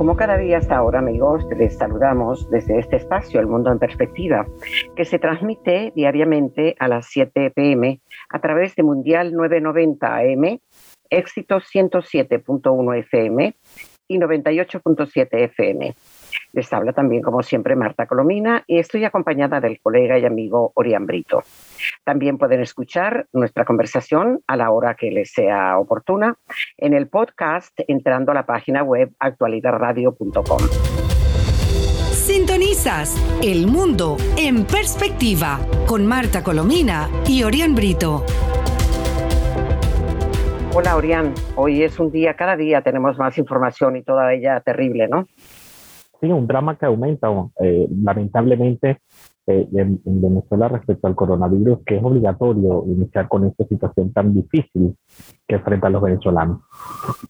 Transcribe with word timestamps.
Como 0.00 0.16
cada 0.16 0.38
día 0.38 0.56
hasta 0.56 0.78
ahora, 0.78 1.00
amigos, 1.00 1.44
les 1.58 1.76
saludamos 1.76 2.48
desde 2.48 2.78
este 2.78 2.96
espacio, 2.96 3.38
El 3.38 3.46
Mundo 3.46 3.70
en 3.70 3.78
Perspectiva, 3.78 4.46
que 4.96 5.04
se 5.04 5.18
transmite 5.18 5.92
diariamente 5.94 6.74
a 6.78 6.88
las 6.88 7.04
7 7.10 7.50
pm 7.50 8.00
a 8.30 8.40
través 8.40 8.74
de 8.76 8.82
Mundial 8.82 9.34
990 9.34 10.16
AM, 10.16 10.58
Éxito 11.10 11.56
107.1 11.56 12.98
FM 12.98 13.54
y 14.08 14.18
98.7 14.18 15.28
FM. 15.32 15.94
Les 16.54 16.72
habla 16.72 16.94
también, 16.94 17.20
como 17.20 17.42
siempre, 17.42 17.76
Marta 17.76 18.06
Colomina 18.06 18.64
y 18.66 18.78
estoy 18.78 19.04
acompañada 19.04 19.60
del 19.60 19.80
colega 19.82 20.18
y 20.18 20.24
amigo 20.24 20.72
Orián 20.76 21.04
Brito. 21.04 21.42
También 22.04 22.38
pueden 22.38 22.60
escuchar 22.60 23.26
nuestra 23.32 23.64
conversación 23.64 24.40
a 24.46 24.56
la 24.56 24.70
hora 24.70 24.94
que 24.94 25.10
les 25.10 25.32
sea 25.32 25.78
oportuna 25.78 26.36
en 26.76 26.94
el 26.94 27.08
podcast 27.08 27.78
entrando 27.88 28.32
a 28.32 28.34
la 28.34 28.46
página 28.46 28.82
web 28.82 29.12
actualidadradio.com. 29.18 30.60
Sintonizas 32.12 33.16
El 33.42 33.66
Mundo 33.66 34.16
en 34.36 34.64
Perspectiva 34.64 35.58
con 35.86 36.06
Marta 36.06 36.44
Colomina 36.44 37.08
y 37.26 37.42
Orián 37.42 37.74
Brito. 37.74 38.24
Hola 40.72 40.96
Orián, 40.96 41.34
hoy 41.56 41.82
es 41.82 41.98
un 41.98 42.12
día, 42.12 42.34
cada 42.34 42.56
día 42.56 42.82
tenemos 42.82 43.18
más 43.18 43.36
información 43.38 43.96
y 43.96 44.04
toda 44.04 44.32
ella 44.32 44.60
terrible, 44.60 45.08
¿no? 45.08 45.26
Sí, 46.20 46.30
un 46.30 46.46
drama 46.46 46.76
que 46.76 46.86
aumenta. 46.86 47.28
Eh, 47.60 47.88
lamentablemente, 48.02 49.00
eh, 49.46 49.68
en, 49.72 50.00
Venezuela 50.04 50.68
respecto 50.68 51.06
al 51.06 51.14
coronavirus, 51.14 51.80
que 51.84 51.96
es 51.96 52.04
obligatorio 52.04 52.84
iniciar 52.86 53.28
con 53.28 53.46
esta 53.46 53.64
situación 53.66 54.12
tan 54.12 54.34
difícil 54.34 54.94
que 55.50 55.56
enfrentan 55.56 55.92
los 55.92 56.02
venezolanos. 56.02 56.60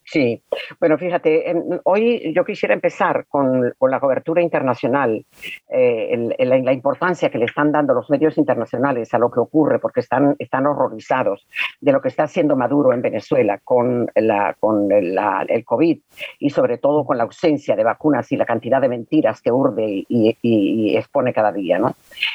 Sí, 0.04 0.42
bueno, 0.78 0.98
fíjate, 0.98 1.54
hoy 1.84 2.32
yo 2.34 2.44
quisiera 2.44 2.74
empezar 2.74 3.26
con, 3.28 3.72
con 3.78 3.90
la 3.90 3.98
cobertura 3.98 4.42
internacional, 4.42 5.24
eh, 5.68 6.34
la, 6.38 6.72
importancia 6.72 7.30
que 7.30 7.38
le 7.38 7.46
están 7.46 7.72
dando 7.72 7.94
los 7.94 8.10
medios 8.10 8.36
internacionales 8.36 9.14
a 9.14 9.18
lo 9.18 9.30
que 9.30 9.40
ocurre, 9.40 9.78
porque 9.78 10.00
están, 10.00 10.36
están 10.38 10.66
horrorizados 10.66 11.46
de 11.80 11.92
lo 11.92 12.02
que 12.02 12.08
está 12.08 12.24
haciendo 12.24 12.56
Maduro 12.56 12.92
en 12.92 13.00
Venezuela 13.00 13.58
con, 13.64 14.10
la, 14.14 14.54
con 14.60 14.92
el 14.92 15.64
COVID 15.64 15.98
y 16.40 16.50
sobre 16.50 16.78
todo 16.78 17.04
con 17.04 17.16
la 17.16 17.24
ausencia 17.24 17.74
de 17.74 17.84
vacunas 17.84 18.30
y 18.32 18.36
la 18.36 18.44
cantidad 18.44 18.80
de 18.80 18.88
mentiras 18.88 19.40
que 19.40 19.50
urde 19.50 20.04
y, 20.08 20.36
y 20.42 20.96
expone 20.96 21.32
cada 21.32 21.52
día, 21.52 21.78
¿no? 21.78 21.94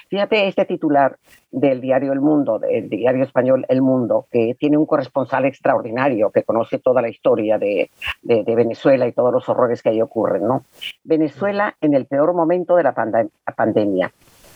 Fíjate 0.10 0.48
este 0.48 0.66
titular 0.66 1.18
del 1.56 1.80
diario 1.80 2.12
El 2.12 2.20
Mundo, 2.20 2.60
del 2.60 2.90
diario 2.90 3.24
español 3.24 3.66
El 3.70 3.82
Mundo, 3.82 4.28
que 4.30 4.56
tiene 4.60 4.78
un 4.78 4.86
corresponsal 4.86 5.46
extraordinario 5.46 6.30
que 6.30 6.44
conoce 6.44 6.80
toda 6.80 7.02
la 7.02 7.08
historia 7.08 7.58
de, 7.58 7.90
Venezuela 8.22 9.08
y 9.08 9.14
todos 9.14 9.32
los 9.32 9.48
horrores 9.48 9.82
que 9.82 9.90
ahí 9.90 10.02
ocurren. 10.02 10.46
¿no? 10.46 10.66
Venezuela 11.04 11.76
en 11.80 11.94
el 11.94 12.08
peor 12.08 12.34
momento 12.34 12.76
de 12.76 12.84
la 12.84 12.94
pandemia. 13.56 14.12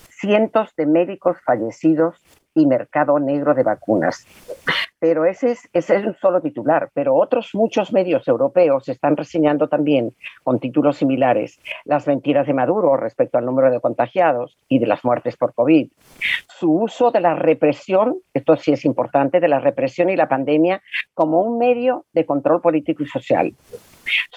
Cientos 0.10 0.76
de 0.76 0.86
médicos 0.86 1.38
fallecidos 1.46 2.18
y 2.54 2.66
mercado 2.66 3.20
negro 3.20 3.54
de 3.54 3.64
vacunas. 3.64 4.26
Pero 5.00 5.26
ese 5.26 5.52
es, 5.52 5.70
ese 5.72 5.96
es 5.96 6.06
un 6.06 6.16
solo 6.16 6.42
titular, 6.42 6.90
pero 6.94 7.16
otros 7.16 7.52
muchos 7.54 7.94
medios 7.94 8.28
europeos 8.28 8.90
están 8.90 9.16
reseñando 9.16 9.70
también, 9.70 10.14
con 10.44 10.60
títulos 10.60 10.98
similares, 10.98 11.60
las 11.86 12.06
mentiras 12.06 12.48
de 12.48 12.54
Maduro 12.54 12.98
respecto 12.98 13.38
al 13.38 13.46
número 13.46 13.72
de 13.72 13.80
contagiados 13.80 14.58
y 14.68 14.80
de 14.80 14.88
las 14.88 15.06
muertes 15.06 15.38
por 15.38 15.54
COVID. 15.54 15.90
Su 16.48 16.72
uso 16.74 17.12
de 17.12 17.22
la 17.22 17.34
represión, 17.36 18.18
esto 18.34 18.58
sí 18.58 18.74
es 18.74 18.84
importante, 18.84 19.40
de 19.40 19.48
la 19.48 19.60
represión 19.60 20.10
y 20.10 20.18
la 20.18 20.28
pandemia 20.28 20.82
como 21.14 21.42
un 21.42 21.58
medio 21.58 22.06
de 22.12 22.26
control 22.26 22.62
político 22.62 23.04
y 23.04 23.08
social 23.08 23.54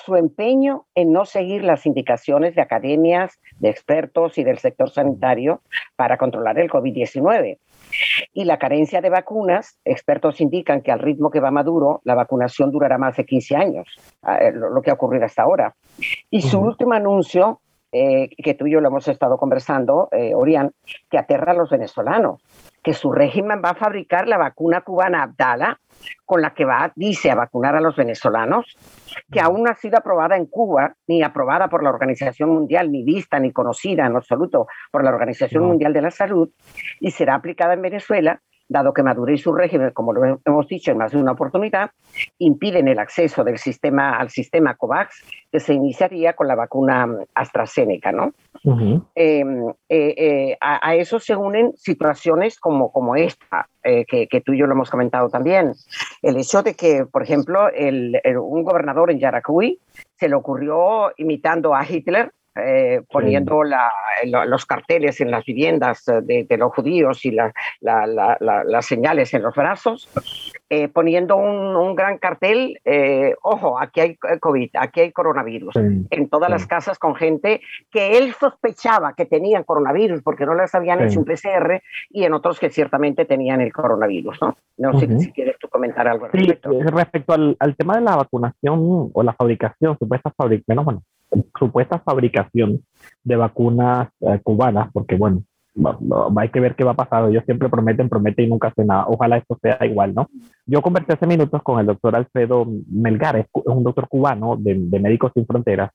su 0.05 0.17
empeño 0.17 0.87
en 0.95 1.13
no 1.13 1.25
seguir 1.25 1.65
las 1.65 1.87
indicaciones 1.87 2.55
de 2.55 2.63
academias, 2.63 3.39
de 3.59 3.71
expertos 3.71 4.39
y 4.39 4.45
del 4.45 4.59
sector 4.59 4.91
sanitario 4.91 5.63
para 5.97 6.19
controlar 6.19 6.59
el 6.59 6.71
COVID-19, 6.71 7.59
y 8.33 8.45
la 8.45 8.59
carencia 8.59 9.01
de 9.01 9.11
vacunas, 9.11 9.79
expertos 9.85 10.41
indican 10.41 10.83
que 10.83 10.93
al 10.93 11.01
ritmo 11.01 11.31
que 11.31 11.41
va 11.41 11.51
Maduro, 11.51 12.01
la 12.05 12.15
vacunación 12.15 12.71
durará 12.71 12.99
más 12.99 13.17
de 13.17 13.25
15 13.25 13.57
años, 13.57 13.89
eh, 14.27 14.53
lo 14.53 14.81
que 14.83 14.91
ha 14.91 14.95
ocurrido 14.95 15.25
hasta 15.25 15.43
ahora. 15.43 15.75
Y 16.31 16.43
su 16.43 16.59
último 16.61 16.95
anuncio, 16.95 17.61
eh, 17.93 18.31
que 18.43 18.55
tú 18.55 18.67
y 18.67 18.73
yo 18.73 18.81
lo 18.81 18.89
hemos 18.89 19.07
estado 19.07 19.37
conversando, 19.37 20.09
eh, 20.13 20.33
Orián, 20.35 20.73
que 21.11 21.19
aterra 21.19 21.53
a 21.53 21.55
los 21.55 21.71
venezolanos, 21.71 22.43
que 22.83 22.95
su 22.95 23.13
régimen 23.13 23.61
va 23.65 23.71
a 23.71 23.75
fabricar 23.75 24.27
la 24.27 24.39
vacuna 24.39 24.81
cubana 24.81 25.23
Abdala, 25.23 25.79
con 26.25 26.43
la 26.43 26.55
que 26.55 26.65
va, 26.65 26.91
dice, 26.97 27.31
a 27.31 27.35
vacunar 27.35 27.77
a 27.77 27.81
los 27.81 27.95
venezolanos, 27.95 28.77
que 29.31 29.41
aún 29.41 29.63
no 29.63 29.71
ha 29.71 29.75
sido 29.75 29.99
aprobada 29.99 30.37
en 30.37 30.47
Cuba, 30.47 30.95
ni 31.07 31.23
aprobada 31.23 31.69
por 31.69 31.83
la 31.83 31.91
Organización 31.91 32.51
Mundial, 32.51 32.91
ni 32.91 33.05
vista, 33.05 33.39
ni 33.39 33.53
conocida 33.53 34.07
en 34.07 34.17
absoluto 34.17 34.67
por 34.91 35.05
la 35.05 35.11
Organización 35.11 35.65
Mundial 35.65 35.93
de 35.93 36.03
la 36.03 36.11
Salud, 36.11 36.51
y 36.99 37.11
será 37.11 37.35
aplicada 37.35 37.75
en 37.75 37.83
Venezuela, 37.83 38.41
dado 38.73 38.93
que 38.93 39.03
Maduro 39.03 39.33
y 39.33 39.39
su 39.39 39.53
régimen, 39.53 39.91
como 39.91 40.13
lo 40.13 40.41
hemos 40.45 40.67
dicho 40.67 40.91
en 40.91 40.99
más 40.99 41.13
de 41.13 41.19
una 41.19 41.33
oportunidad, 41.33 41.91
impiden 42.39 42.89
el 42.89 42.99
acceso 42.99 43.45
del 43.45 43.59
sistema 43.59 44.19
al 44.19 44.31
sistema 44.31 44.75
COVAX, 44.75 45.25
que 45.51 45.61
se 45.61 45.75
iniciaría 45.75 46.33
con 46.33 46.49
la 46.49 46.55
vacuna 46.55 47.07
AstraZeneca, 47.35 48.13
¿no? 48.13 48.33
Em, 49.15 49.69
eh, 49.89 50.15
eh, 50.17 50.59
a, 50.61 50.95
eso 50.95 51.19
se 51.19 51.35
unen 51.35 51.73
situaciones 51.77 52.59
como, 52.59 52.93
como 52.93 53.17
esta, 53.17 53.69
eh, 53.83 54.05
que, 54.07 54.41
tú 54.41 54.53
y 54.53 54.59
yo 54.59 54.67
lo 54.67 54.73
hemos 54.73 54.91
comentado 54.91 55.29
también. 55.29 55.73
El 56.23 56.37
hecho 56.37 56.63
de 56.63 56.75
que, 56.75 57.05
por 57.05 57.23
ejemplo, 57.23 57.69
un 58.41 58.63
gobernador 58.63 59.11
en 59.11 59.19
Yaracuy 59.19 59.79
se 60.17 60.29
le 60.29 60.35
ocurrió 60.37 61.13
imitando 61.17 61.75
a 61.75 61.85
Hitler 61.85 62.33
eh, 62.55 63.03
poniendo 63.11 63.63
los 63.65 64.67
carteles 64.67 65.21
en 65.21 65.31
las 65.31 65.45
viviendas 65.45 66.05
de, 66.05 66.47
los 66.59 66.73
judíos 66.75 67.25
y 67.25 67.31
las 67.31 68.87
señales 68.87 69.33
en 69.35 69.43
los 69.43 69.55
brazos, 69.55 70.09
eh, 70.69 70.89
poniendo 70.89 71.37
un, 71.37 71.95
gran 71.95 72.17
cartel, 72.19 72.81
eh, 72.85 73.35
ojo, 73.43 73.79
aquí 73.79 74.01
hay 74.01 74.17
COVID, 74.17 74.71
aquí 74.75 75.01
hay 75.01 75.13
coronavirus, 75.13 75.77
en 75.77 76.29
todas 76.31 76.51
las 76.51 76.67
casas 76.67 76.99
con 76.99 77.15
gente 77.15 77.61
que 77.91 78.17
él 78.17 78.35
sospechaba 78.41 79.15
que 79.15 79.27
tenían 79.27 79.65
coronavirus 79.65 80.23
porque 80.23 80.47
no 80.47 80.55
les 80.55 80.75
habían 80.75 81.03
hecho 81.03 81.21
un 81.21 81.27
PCR 81.27 81.83
y 82.11 82.25
en 82.25 82.33
otros 82.33 82.59
que 82.59 82.71
ciertamente 82.71 83.25
tenían 83.25 83.61
el 83.61 83.73
coronavirus. 83.73 84.41
No, 84.41 84.57
no 84.79 84.99
sé 84.99 85.19
si 85.21 85.33
quieres 85.33 85.59
tú 85.59 85.69
comentar 85.69 86.09
algo 86.09 86.25
al 86.27 86.33
respecto. 86.33 86.71
respecto 86.71 87.33
al, 87.35 87.77
tema 87.77 87.97
de 87.97 88.03
la 88.03 88.17
vacunación 88.17 89.11
o 89.13 89.23
la 89.23 89.35
fabricación, 89.35 89.99
supuesta 89.99 90.33
fabricación, 90.37 90.85
bueno, 90.85 91.03
supuesta 91.59 91.99
fabricación 92.01 92.85
de 93.25 93.37
vacunas 93.37 94.09
eh, 94.21 94.41
cubanas, 94.43 94.91
porque 94.93 95.17
bueno, 95.17 95.43
hay 96.37 96.49
que 96.51 96.61
ver 96.61 96.75
qué 96.75 96.85
va 96.85 96.93
a 96.93 96.97
pasar. 96.97 97.29
Ellos 97.29 97.45
siempre 97.45 97.69
prometen, 97.69 98.09
prometen 98.09 98.47
y 98.47 98.49
nunca 98.49 98.69
hacen 98.69 98.89
nada. 98.89 99.07
Ojalá 99.09 99.39
esto 99.39 99.59
sea 99.61 99.79
igual, 99.87 100.15
¿no? 100.15 100.29
Yo 100.67 100.83
conversé 100.83 101.15
hace 101.15 101.27
minutos 101.27 101.63
con 101.63 101.81
el 101.81 101.87
doctor 101.87 102.15
Alfredo 102.15 102.67
Melgar, 102.91 103.37
es 103.37 103.47
un 103.53 103.83
doctor 103.83 104.09
cubano 104.09 104.57
de, 104.57 104.75
Médicos 104.75 105.33
Sin 105.35 105.47
Fronteras, 105.47 105.91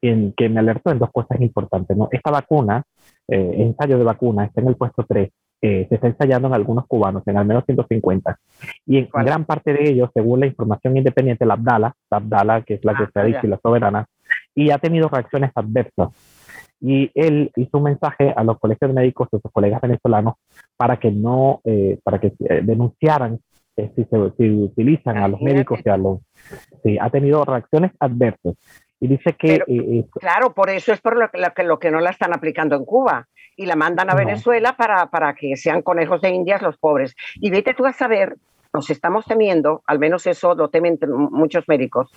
en, 0.00 0.32
que 0.36 0.48
me 0.48 0.60
alertó 0.60 0.90
en 0.90 0.98
dos 0.98 1.10
cosas 1.10 1.40
importantes, 1.40 1.96
¿no? 1.96 2.08
Esta 2.10 2.30
vacuna, 2.30 2.82
eh, 3.28 3.54
ensayo 3.58 3.98
de 3.98 4.04
vacuna, 4.04 4.44
está 4.44 4.60
en 4.60 4.68
el 4.68 4.76
puesto 4.76 5.04
3, 5.08 5.30
eh, 5.62 5.86
se 5.88 5.94
está 5.94 6.08
ensayando 6.08 6.48
en 6.48 6.54
algunos 6.54 6.86
cubanos, 6.86 7.22
en 7.26 7.38
al 7.38 7.46
menos 7.46 7.64
150. 7.64 8.38
Y 8.86 8.98
en 8.98 9.08
gran 9.10 9.46
parte 9.46 9.72
de 9.72 9.90
ellos, 9.90 10.10
según 10.12 10.40
la 10.40 10.46
información 10.46 10.96
independiente, 10.96 11.46
la 11.46 11.54
Abdala, 11.54 11.94
la 12.10 12.16
Abdala, 12.18 12.62
que 12.62 12.74
es 12.74 12.84
la 12.84 12.94
que 12.94 13.04
ah, 13.04 13.10
se 13.12 13.20
ha 13.20 13.24
dicho 13.24 13.40
y 13.44 13.48
la 13.48 13.58
soberana, 13.62 14.06
y 14.54 14.70
ha 14.70 14.78
tenido 14.78 15.08
reacciones 15.08 15.50
adversas. 15.54 16.10
Y 16.80 17.10
él 17.14 17.50
hizo 17.56 17.78
un 17.78 17.84
mensaje 17.84 18.32
a 18.36 18.44
los 18.44 18.58
colegios 18.58 18.92
médicos, 18.92 19.28
a 19.32 19.38
sus 19.38 19.52
colegas 19.52 19.80
venezolanos, 19.80 20.34
para 20.76 20.98
que 20.98 21.10
no, 21.10 21.60
eh, 21.64 21.98
para 22.02 22.20
que 22.20 22.34
eh, 22.48 22.60
denunciaran 22.62 23.40
eh, 23.76 23.90
si, 23.96 24.04
se, 24.04 24.50
utilizan 24.50 25.16
a 25.16 25.28
los 25.28 25.40
médicos 25.40 25.80
y 25.84 25.88
a 25.88 25.96
los... 25.96 26.20
Sí, 26.82 26.98
ha 27.00 27.10
tenido 27.10 27.44
reacciones 27.44 27.92
adversas. 27.98 28.54
Y 29.00 29.08
dice 29.08 29.34
que... 29.34 29.60
claro, 30.12 30.52
por 30.54 30.70
eso 30.70 30.92
es 30.92 31.00
por 31.00 31.16
lo 31.16 31.30
que, 31.30 31.62
lo 31.64 31.78
que 31.78 31.90
no 31.90 32.00
la 32.00 32.10
están 32.10 32.34
aplicando 32.34 32.76
en 32.76 32.84
Cuba 32.84 33.28
y 33.56 33.66
la 33.66 33.76
mandan 33.76 34.10
a 34.10 34.14
Venezuela 34.14 34.76
para, 34.76 35.06
para 35.06 35.34
que 35.34 35.56
sean 35.56 35.82
conejos 35.82 36.20
de 36.20 36.30
indias 36.30 36.62
los 36.62 36.76
pobres. 36.78 37.14
Y 37.36 37.50
vete 37.50 37.74
tú 37.74 37.86
a 37.86 37.92
saber 37.92 38.36
nos 38.74 38.90
estamos 38.90 39.24
temiendo, 39.24 39.82
al 39.86 40.00
menos 40.00 40.26
eso 40.26 40.54
lo 40.54 40.68
temen 40.68 40.98
muchos 41.30 41.64
médicos, 41.68 42.10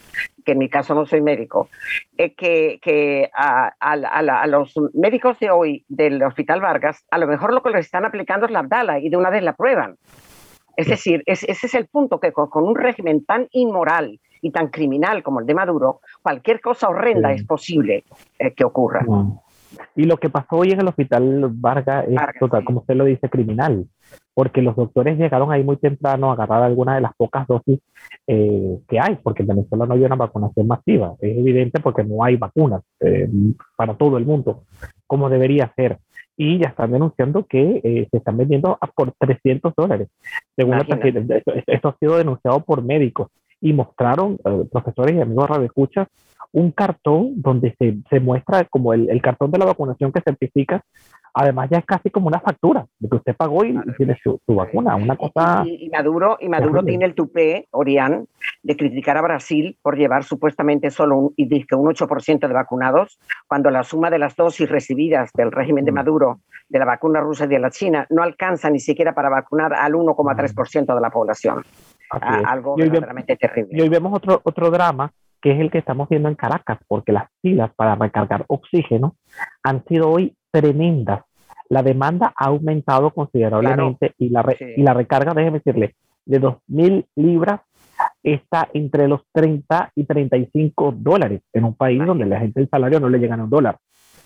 que 0.43 0.53
en 0.53 0.57
mi 0.57 0.69
caso 0.69 0.95
no 0.95 1.05
soy 1.05 1.21
médico, 1.21 1.69
eh, 2.17 2.33
que, 2.33 3.29
a, 3.33 4.45
los 4.47 4.73
médicos 4.93 5.39
de 5.39 5.51
hoy 5.51 5.85
del 5.87 6.21
Hospital 6.23 6.59
Vargas, 6.59 7.05
a 7.11 7.19
lo 7.19 7.27
mejor 7.27 7.53
lo 7.53 7.61
que 7.61 7.69
les 7.69 7.85
están 7.85 8.05
aplicando 8.05 8.47
es 8.47 8.51
la 8.51 8.59
Abdala 8.59 8.99
y 8.99 9.09
de 9.09 9.17
una 9.17 9.29
vez 9.29 9.43
la 9.43 9.53
prueban. 9.53 9.97
Es 10.75 10.87
decir, 10.87 11.23
ese 11.25 11.47
es 11.51 11.73
el 11.75 11.87
punto 11.87 12.19
que 12.19 12.31
con, 12.31 12.49
un 12.53 12.75
régimen 12.75 13.23
tan 13.23 13.47
inmoral 13.51 14.19
y 14.41 14.51
tan 14.51 14.67
criminal 14.67 15.23
como 15.23 15.39
el 15.39 15.45
de 15.45 15.53
Maduro, 15.53 16.01
cualquier 16.21 16.59
cosa 16.61 16.89
horrenda 16.89 17.31
es 17.33 17.43
posible 17.43 18.03
eh, 18.39 18.53
que 18.53 18.63
ocurra. 18.63 19.05
Y 19.95 20.03
lo 20.05 20.17
que 20.17 20.29
pasó 20.29 20.57
hoy 20.57 20.71
en 20.71 20.79
el 20.79 20.87
hospital 20.87 21.49
Vargas 21.51 22.05
es 22.07 22.39
total, 22.39 22.63
como 22.63 22.79
usted 22.79 22.95
lo 22.95 23.05
dice, 23.05 23.29
criminal, 23.29 23.87
porque 24.37 24.61
los 24.61 24.75
doctores 24.75 25.17
llegaron 25.17 25.51
ahí 25.51 25.63
muy 25.63 25.77
temprano 25.77 26.29
a 26.29 26.33
agarrar 26.33 26.61
algunas 26.61 26.93
de 26.93 27.01
las 27.01 27.15
pocas 27.15 27.47
dosis 27.47 27.79
eh, 28.27 28.77
que 28.87 28.99
hay, 28.99 29.15
porque 29.23 29.41
en 29.41 29.47
Venezuela 29.47 29.87
no 29.87 29.95
hay 29.95 30.03
una 30.03 30.15
vacunación 30.15 30.67
masiva. 30.67 31.15
Es 31.21 31.35
evidente 31.35 31.79
porque 31.79 32.03
no 32.03 32.23
hay 32.23 32.35
vacunas 32.35 32.83
eh, 32.99 33.27
para 33.75 33.95
todo 33.95 34.15
el 34.19 34.27
mundo, 34.27 34.61
como 35.07 35.27
debería 35.27 35.73
ser. 35.75 35.97
Y 36.37 36.59
ya 36.59 36.69
están 36.69 36.91
denunciando 36.91 37.47
que 37.47 37.81
eh, 37.83 38.07
se 38.11 38.17
están 38.17 38.37
vendiendo 38.37 38.77
por 38.95 39.11
300 39.17 39.73
dólares. 39.75 40.07
Según 40.55 40.75
esto, 40.75 40.95
esto, 41.65 41.87
ha 41.89 41.97
sido 41.97 42.17
denunciado 42.17 42.59
por 42.59 42.83
médicos 42.83 43.29
y 43.59 43.73
mostraron, 43.73 44.37
profesores 44.71 45.15
y 45.15 45.19
amigos 45.19 45.49
radio 45.49 45.65
escucha 45.65 46.07
un 46.51 46.71
cartón 46.71 47.41
donde 47.41 47.75
se, 47.77 47.97
se 48.09 48.19
muestra 48.19 48.65
como 48.65 48.93
el, 48.93 49.09
el, 49.09 49.21
cartón 49.21 49.51
de 49.51 49.59
la 49.59 49.65
vacunación 49.65 50.11
que 50.11 50.21
certifica. 50.21 50.83
Además, 51.39 51.69
ya 51.69 51.77
es 51.77 51.85
casi 51.85 52.09
como 52.09 52.27
una 52.27 52.39
factura 52.39 52.87
de 52.97 53.07
que 53.07 53.15
usted 53.15 53.35
pagó 53.35 53.63
y, 53.63 53.79
tiene 53.95 54.17
su, 54.23 54.41
su, 54.43 54.55
vacuna, 54.55 54.95
una 54.95 55.15
cosa. 55.15 55.63
Y, 55.67 55.87
Maduro, 55.89 56.37
y 56.39 56.49
Maduro 56.49 56.83
tiene 56.83 57.05
el 57.05 57.13
tupé, 57.13 57.67
Orián, 57.69 58.25
de 58.63 58.75
criticar 58.75 59.17
a 59.17 59.21
Brasil 59.21 59.77
por 59.83 59.97
llevar 59.97 60.23
supuestamente 60.23 60.89
solo 60.89 61.15
un, 61.15 61.33
y 61.35 61.47
dice 61.47 61.75
un 61.75 61.85
8% 61.93 62.47
de 62.47 62.53
vacunados, 62.53 63.19
cuando 63.45 63.69
la 63.69 63.83
suma 63.83 64.09
de 64.09 64.17
las 64.17 64.35
dosis 64.35 64.67
recibidas 64.67 65.29
del 65.35 65.51
régimen 65.51 65.85
de 65.85 65.91
mm. 65.91 65.95
Maduro, 65.95 66.39
de 66.69 66.79
la 66.79 66.85
vacuna 66.85 67.19
rusa 67.19 67.45
y 67.45 67.49
de 67.49 67.59
la 67.59 67.69
China, 67.69 68.07
no 68.09 68.23
alcanza 68.23 68.71
ni 68.71 68.79
siquiera 68.79 69.13
para 69.13 69.29
vacunar 69.29 69.75
al 69.75 69.93
1,3% 69.93 70.95
de 70.95 71.01
la 71.01 71.11
población. 71.11 71.63
algo 72.09 72.75
verdaderamente 72.75 73.35
terrible. 73.35 73.77
Y 73.77 73.81
hoy 73.81 73.89
vemos 73.89 74.11
otro, 74.11 74.41
otro 74.43 74.71
drama 74.71 75.11
que 75.39 75.51
es 75.51 75.59
el 75.59 75.69
que 75.69 75.77
estamos 75.77 76.09
viendo 76.09 76.29
en 76.29 76.35
Caracas, 76.35 76.79
porque 76.87 77.11
las 77.11 77.29
filas 77.41 77.71
para 77.75 77.95
recargar 77.95 78.43
oxígeno 78.47 79.15
han 79.63 79.83
sido 79.85 80.09
hoy 80.09 80.35
tremendas. 80.51 81.23
La 81.69 81.83
demanda 81.83 82.33
ha 82.35 82.45
aumentado 82.45 83.11
considerablemente 83.11 84.13
y, 84.17 84.29
la 84.29 84.45
y 84.59 84.81
la 84.81 84.93
recarga, 84.93 85.33
déjeme 85.33 85.59
decirle, 85.63 85.95
de 86.25 86.41
2.000 86.41 87.05
libras 87.15 87.61
está 88.23 88.69
entre 88.73 89.07
los 89.07 89.21
30 89.33 89.91
y 89.95 90.03
35 90.03 90.93
dólares 90.97 91.41
en 91.53 91.63
un 91.63 91.75
país 91.75 92.05
donde 92.05 92.25
la 92.25 92.39
gente 92.39 92.61
el 92.61 92.69
salario 92.69 92.99
no 92.99 93.09
le 93.09 93.19
llega 93.19 93.35
a 93.35 93.43
un 93.43 93.49
dólar. 93.49 93.77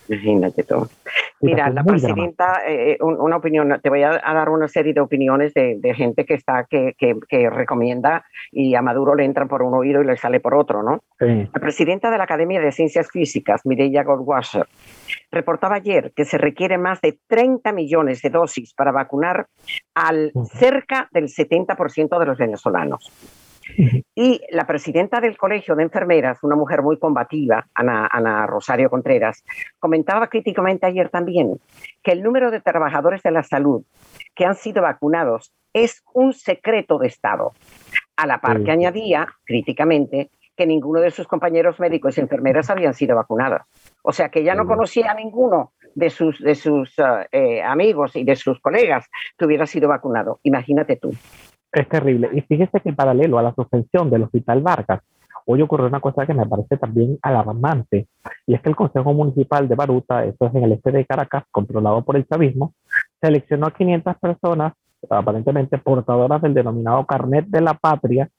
Imagínate 0.08 0.64
todo. 0.64 0.90
Mira, 1.42 1.70
la 1.70 1.84
presidenta, 1.84 2.62
eh, 2.68 2.98
una 3.02 3.38
opinión, 3.38 3.80
te 3.82 3.90
voy 3.90 4.04
a, 4.04 4.12
dar 4.12 4.50
una 4.50 4.68
serie 4.68 4.94
de 4.94 5.02
opiniones 5.02 5.54
de, 5.54 5.94
gente 5.96 6.26
que 6.26 6.36
está, 6.36 6.68
que, 6.70 6.94
que, 6.98 7.50
recomienda 7.50 8.26
y 8.52 8.76
a 8.76 8.82
Maduro 8.82 9.16
le 9.16 9.26
entra 9.26 9.48
por 9.48 9.64
un 9.64 9.74
oído 9.74 10.02
y 10.02 10.06
le 10.06 10.18
sale 10.18 10.40
por 10.40 10.54
otro, 10.54 10.84
¿no? 10.84 11.02
La 11.20 11.60
presidenta 11.60 12.12
de 12.12 12.18
la 12.18 12.26
Academia 12.26 12.62
de 12.62 12.72
Ciencias 12.72 13.10
Físicas, 13.10 13.66
Mireya 13.66 14.04
Goldwasser, 14.04 14.68
reportaba 15.32 15.76
ayer 15.76 16.12
que 16.16 16.26
se 16.26 16.38
requiere 16.38 16.78
más 16.78 17.02
de 17.02 17.20
30 17.28 17.72
millones 17.72 18.22
de 18.22 18.30
dosis 18.30 18.74
para 18.74 18.92
vacunar 18.92 19.48
al 19.96 20.32
cerca 20.54 21.10
del 21.12 21.26
70% 21.26 22.20
de 22.20 22.26
los 22.26 22.38
venezolanos. 22.38 23.12
Y 24.16 24.42
la 24.50 24.66
presidenta 24.66 25.22
del 25.22 25.38
Colegio 25.38 25.76
de 25.76 25.84
Enfermeras, 25.84 26.44
una 26.44 26.56
mujer 26.56 26.82
muy 26.82 27.00
combativa, 27.00 27.68
Ana, 27.74 28.46
Rosario 28.48 28.90
Contreras, 28.90 29.44
comentaba 29.80 30.28
críticamente 30.28 30.86
ayer 30.86 31.10
también 31.10 31.60
que 32.04 32.12
el 32.12 32.24
número 32.24 32.52
de 32.52 32.60
trabajadores 32.60 33.24
de 33.24 33.32
la 33.32 33.44
salud 33.44 33.84
que 34.36 34.46
han 34.46 34.56
sido 34.56 34.82
vacunados 34.82 35.54
es 35.74 36.04
un 36.14 36.34
secreto 36.34 36.98
de 36.98 37.08
Estado. 37.08 37.54
A 38.18 38.28
la 38.28 38.42
par 38.42 38.64
que 38.64 38.72
añadía 38.72 39.28
críticamente 39.46 40.30
que 40.62 40.68
ninguno 40.68 41.00
de 41.00 41.10
sus 41.10 41.26
compañeros 41.26 41.80
médicos 41.80 42.16
y 42.16 42.22
enfermeras 42.22 42.70
habían 42.70 42.94
sido 42.94 43.16
vacunados. 43.16 43.62
O 44.04 44.12
sea 44.12 44.30
que 44.30 44.42
ella 44.42 44.54
no 44.54 44.68
conocía 44.68 45.10
a 45.10 45.16
ninguno 45.16 45.72
de 45.96 46.12
sus, 46.12 46.40
de 46.40 46.54
sus 46.54 46.94
eh, 47.32 47.64
amigos 47.64 48.16
y 48.16 48.24
de 48.24 48.36
sus 48.36 48.60
colegas 48.60 49.08
que 49.36 49.46
hubiera 49.46 49.66
sido 49.66 49.90
vacunado. 49.90 50.40
Imagínate 50.44 50.98
tú. 50.98 51.10
Es 51.72 51.90
terrible. 51.90 52.30
Y 52.34 52.42
fíjese 52.42 52.80
que 52.80 52.90
en 52.90 52.96
paralelo 52.96 53.40
a 53.40 53.42
la 53.42 53.56
suspensión 53.56 54.12
del 54.12 54.22
Hospital 54.22 54.62
Vargas, 54.62 55.02
hoy 55.48 55.64
ocurrió 55.64 55.88
una 55.88 56.00
cosa 56.00 56.28
que 56.28 56.36
me 56.36 56.46
parece 56.46 56.78
también 56.78 57.18
alarmante, 57.24 58.06
y 58.46 58.54
es 58.54 58.62
que 58.62 58.70
el 58.70 58.76
Consejo 58.76 59.14
Municipal 59.14 59.68
de 59.68 59.74
Baruta, 59.74 60.24
esto 60.26 60.46
es 60.46 60.54
en 60.54 60.64
el 60.66 60.74
este 60.74 60.92
de 60.92 61.08
Caracas, 61.08 61.46
controlado 61.50 62.04
por 62.04 62.18
el 62.18 62.28
chavismo, 62.28 62.76
seleccionó 63.20 63.66
a 63.66 63.74
500 63.74 64.16
personas, 64.18 64.74
aparentemente 65.10 65.80
portadoras 65.80 66.40
del 66.44 66.54
denominado 66.54 67.04
carnet 67.08 67.48
de 67.48 67.62
la 67.62 67.74
patria, 67.74 68.30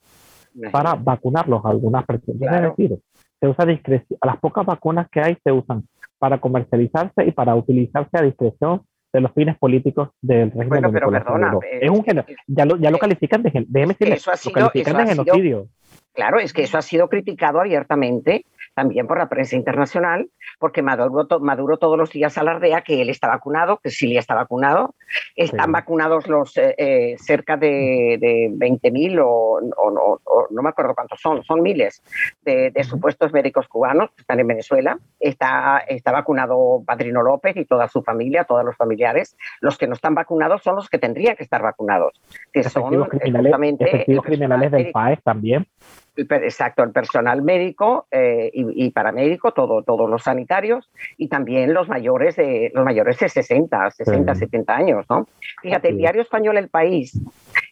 para 0.71 0.95
vacunarlos 0.95 1.65
a 1.65 1.71
algunas 1.71 2.05
personas. 2.05 2.55
Es 2.55 2.77
decir, 2.77 2.99
se 3.41 3.49
usa 3.49 3.67
discreción, 3.67 4.19
a 4.21 4.27
las 4.27 4.37
pocas 4.39 4.65
vacunas 4.65 5.09
que 5.11 5.21
hay 5.21 5.37
se 5.43 5.53
usan 5.53 5.85
para 6.19 6.39
comercializarse 6.39 7.25
y 7.27 7.33
para 7.33 7.55
utilizarse 7.55 8.17
a 8.17 8.23
discreción 8.23 8.83
de 9.13 9.21
los 9.21 9.33
fines 9.33 9.59
políticos 9.59 10.11
del 10.23 10.51
régimen 10.51 10.69
bueno, 10.69 10.93
pero 10.93 11.11
perdona, 11.11 11.59
es 11.71 11.91
un 11.91 12.05
ya 12.47 12.65
lo, 12.65 12.77
ya 12.77 12.91
lo 12.91 12.99
califican 12.99 13.43
de, 13.43 13.51
déjeme 13.69 13.93
decirle, 13.93 14.15
eso 14.15 14.31
ha 14.31 14.37
sido, 14.37 14.61
lo 14.61 14.69
califican 14.69 15.05
de 15.05 15.11
genocidio. 15.11 15.69
claro, 16.15 16.39
es 16.39 16.53
que 16.53 16.63
eso 16.63 16.79
ha 16.79 16.83
sido 16.83 17.09
criticado 17.09 17.61
abiertamente 17.61 18.47
también 18.75 19.07
por 19.07 19.19
la 19.19 19.29
prensa 19.29 19.57
internacional, 19.57 20.31
porque 20.59 20.83
Maduro, 20.83 21.41
Maduro 21.41 21.77
todos 21.77 21.99
los 21.99 22.11
días 22.11 22.39
alardea 22.39 22.83
que 22.83 23.03
él 23.03 23.11
está 23.11 23.29
vacunado, 23.29 23.79
que 23.83 23.91
Silia 23.91 24.21
está 24.21 24.35
vacunado. 24.35 24.95
Están 25.37 25.73
vacunados 25.73 26.27
los 26.27 26.57
eh, 26.57 26.75
eh, 26.79 27.17
cerca 27.19 27.57
de, 27.57 28.19
de 28.21 28.51
20.000 28.51 29.21
o, 29.23 29.61
o, 29.77 30.49
no 30.51 30.63
me 30.63 30.69
acuerdo 30.69 30.95
cuántos 30.95 31.21
son, 31.21 31.43
son 31.45 31.63
miles 31.63 32.03
de, 32.43 32.73
supuestos 32.85 33.33
médicos 33.33 33.69
cubanos 33.69 34.11
que 34.11 34.23
están 34.23 34.41
en 34.41 34.47
Venezuela. 34.47 34.99
Está, 35.21 35.79
está 35.89 36.13
vacunado 36.13 36.83
Padrino 36.85 37.23
López 37.23 37.57
y 37.57 37.65
toda 37.65 37.89
su 37.89 38.03
familia, 38.03 38.45
todos 38.45 38.65
los 38.65 38.77
familiares. 38.77 39.37
Los 39.61 39.79
que 39.79 39.87
no 39.87 39.95
están 39.95 40.15
vacunados 40.15 40.63
son 40.63 40.77
los 40.77 40.89
que 40.89 40.99
tendrían 40.99 41.37
que 41.37 41.43
estar 41.43 41.63
vacunados, 41.63 42.21
que 42.53 42.63
son 42.63 43.05
criminales, 43.05 43.77
criminales 44.25 44.71
del 44.73 44.91
PAES 44.91 45.23
también. 45.23 45.67
Exacto, 46.15 46.83
el 46.83 46.93
personal 46.93 47.43
médico 47.43 48.07
eh, 48.11 48.51
y, 48.53 48.91
paramédico, 48.91 49.53
todo, 49.53 49.83
todos 49.83 50.11
los 50.11 50.23
sanitarios 50.23 50.91
y 51.17 51.29
también 51.29 51.73
los 51.73 51.89
mayores 51.89 52.37
de 52.37 52.71
los 52.75 52.85
mayores 52.85 53.19
de 53.19 53.29
60, 53.29 53.91
60, 53.91 54.35
70 54.35 54.75
años, 54.75 55.07
¿no? 55.09 55.27
Fíjate, 55.63 55.89
el 55.89 55.97
diario 55.97 56.21
español 56.21 56.59
El 56.59 56.69
País 56.69 57.19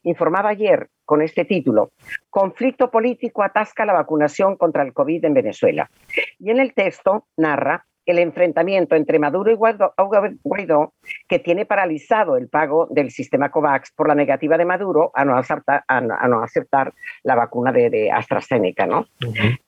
informaba 0.02 0.50
ayer 0.50 0.88
con 1.04 1.20
este 1.22 1.44
título, 1.44 1.90
Conflicto 2.30 2.90
político 2.90 3.42
atasca 3.42 3.84
la 3.84 3.92
vacunación 3.92 4.56
contra 4.56 4.84
el 4.84 4.92
COVID 4.92 5.24
en 5.24 5.34
Venezuela. 5.34 5.90
Y 6.38 6.50
en 6.50 6.60
el 6.60 6.72
texto 6.72 7.26
narra 7.36 7.86
el 8.10 8.18
enfrentamiento 8.18 8.96
entre 8.96 9.18
Maduro 9.18 9.50
y 9.50 9.54
Guaidó, 9.54 10.94
que 11.28 11.38
tiene 11.38 11.64
paralizado 11.64 12.36
el 12.36 12.48
pago 12.48 12.86
del 12.90 13.10
sistema 13.10 13.50
COVAX 13.50 13.92
por 13.92 14.08
la 14.08 14.14
negativa 14.14 14.56
de 14.58 14.64
Maduro 14.64 15.10
a 15.14 15.24
no 15.24 15.36
aceptar, 15.36 15.84
a 15.86 16.00
no, 16.00 16.42
aceptar 16.42 16.92
la 17.22 17.34
vacuna 17.34 17.72
de, 17.72 18.10
AstraZeneca, 18.10 18.86
¿no? 18.86 19.06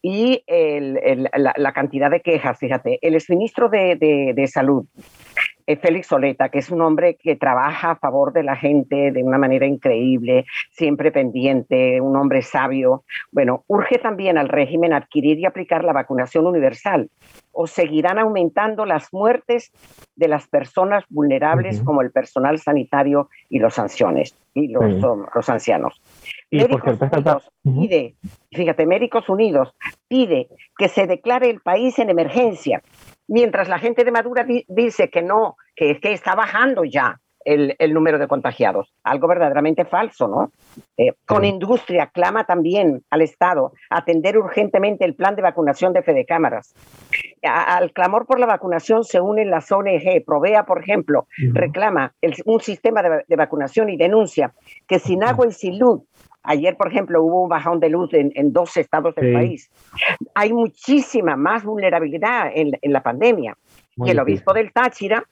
Y 0.01 0.45
la, 0.47 1.73
cantidad 1.73 2.11
de 2.11 2.21
quejas, 2.21 2.59
fíjate, 2.59 2.99
el 3.03 3.15
exministro 3.15 3.69
de, 3.69 3.97
de 4.35 4.47
Salud, 4.47 4.87
eh, 5.66 5.76
Félix 5.76 6.09
Soleta, 6.09 6.49
que 6.49 6.59
es 6.59 6.71
un 6.71 6.81
hombre 6.83 7.16
que 7.16 7.37
trabaja 7.37 7.92
a 7.92 7.97
favor 7.97 8.33
de 8.33 8.42
la 8.42 8.57
gente 8.57 9.12
de 9.12 9.23
una 9.23 9.38
manera 9.38 9.66
increíble, 9.66 10.47
siempre 10.71 11.12
pendiente, 11.12 12.00
un 12.00 12.16
hombre 12.16 12.42
sabio. 12.42 13.04
Bueno, 13.31 13.64
urge 13.66 13.99
también 13.99 14.38
al 14.38 14.49
régimen 14.49 14.92
adquirir 14.92 15.38
y 15.38 15.47
aplicar 15.47 15.85
la 15.85 15.92
vacunación 15.92 16.47
universal 16.47 17.11
o 17.52 17.66
seguirán 17.66 18.19
aumentando 18.19 18.87
las 18.87 19.12
muertes 19.12 19.73
de 20.16 20.28
las 20.28 20.49
personas 20.49 21.04
vulnerables 21.09 21.83
como 21.83 22.00
el 22.00 22.11
personal 22.11 22.59
sanitario 22.59 23.28
y 23.49 23.59
los 23.59 23.75
sanciones 23.75 24.37
y 24.54 24.69
los, 24.69 24.85
los 25.35 25.49
ancianos. 25.49 26.00
Médicos 26.50 26.99
Unidos 27.00 27.52
pide, 27.62 28.14
fíjate, 28.50 28.87
Médicos 28.87 29.28
Unidos 29.28 29.75
pide 30.09 30.49
que 30.76 30.88
se 30.88 31.07
declare 31.07 31.49
el 31.50 31.61
país 31.61 31.99
en 31.99 32.11
emergencia 32.11 32.83
mientras 33.29 33.69
la 33.69 33.79
gente 33.79 34.05
de 34.05 34.12
Madura 34.12 34.47
dice 34.69 35.11
que 35.11 35.23
no, 35.23 35.57
que, 35.75 36.00
que 36.00 36.12
está 36.12 36.35
bajando 36.35 36.85
ya 36.85 37.21
el, 37.45 37.95
número 37.95 38.19
de 38.19 38.29
contagiados. 38.29 38.93
Algo 39.02 39.29
verdaderamente 39.29 39.85
falso, 39.85 40.29
¿no? 40.29 40.52
Eh, 40.97 41.12
con 41.26 41.45
industria 41.45 42.07
clama 42.07 42.45
también 42.45 43.02
al 43.11 43.23
Estado 43.23 43.73
atender 43.91 44.38
urgentemente 44.38 45.05
el 45.05 45.14
plan 45.14 45.37
de 45.37 45.43
vacunación 45.43 45.93
de 45.93 46.02
Fede 46.02 46.25
Cámaras. 46.25 46.75
al 47.43 47.93
clamor 47.93 48.26
por 48.26 48.38
la 48.38 48.47
vacunación 48.47 49.05
se 49.05 49.21
unen 49.21 49.50
las 49.50 49.71
ONG. 49.71 50.25
Provea, 50.25 50.64
por 50.64 50.81
ejemplo, 50.81 51.26
reclama 51.52 52.14
un 52.45 52.61
sistema 52.61 53.02
de, 53.02 53.37
vacunación 53.37 53.91
y 53.91 53.97
denuncia 53.97 54.52
que 54.87 54.99
sin 54.99 55.25
agua 55.25 55.47
y 55.47 55.52
sin 55.52 55.79
luz 55.79 56.02
Ayer, 56.45 56.77
por 56.77 56.89
ejemplo, 56.89 57.23
hubo 57.23 57.43
un 57.43 57.49
bajón 57.49 57.79
de 57.79 57.89
luz 57.89 58.11
en, 58.13 58.53
dos 58.53 58.77
estados 58.77 59.15
del 59.15 59.33
país. 59.33 59.71
Hay 60.35 60.53
muchísima 60.53 61.37
más 61.37 61.65
vulnerabilidad 61.65 62.51
en, 62.55 62.73
la 62.93 63.03
pandemia. 63.03 63.57
y 63.97 64.11
el 64.11 64.19
obispo 64.19 64.53
del 64.53 64.73
Táchira, 64.73 65.25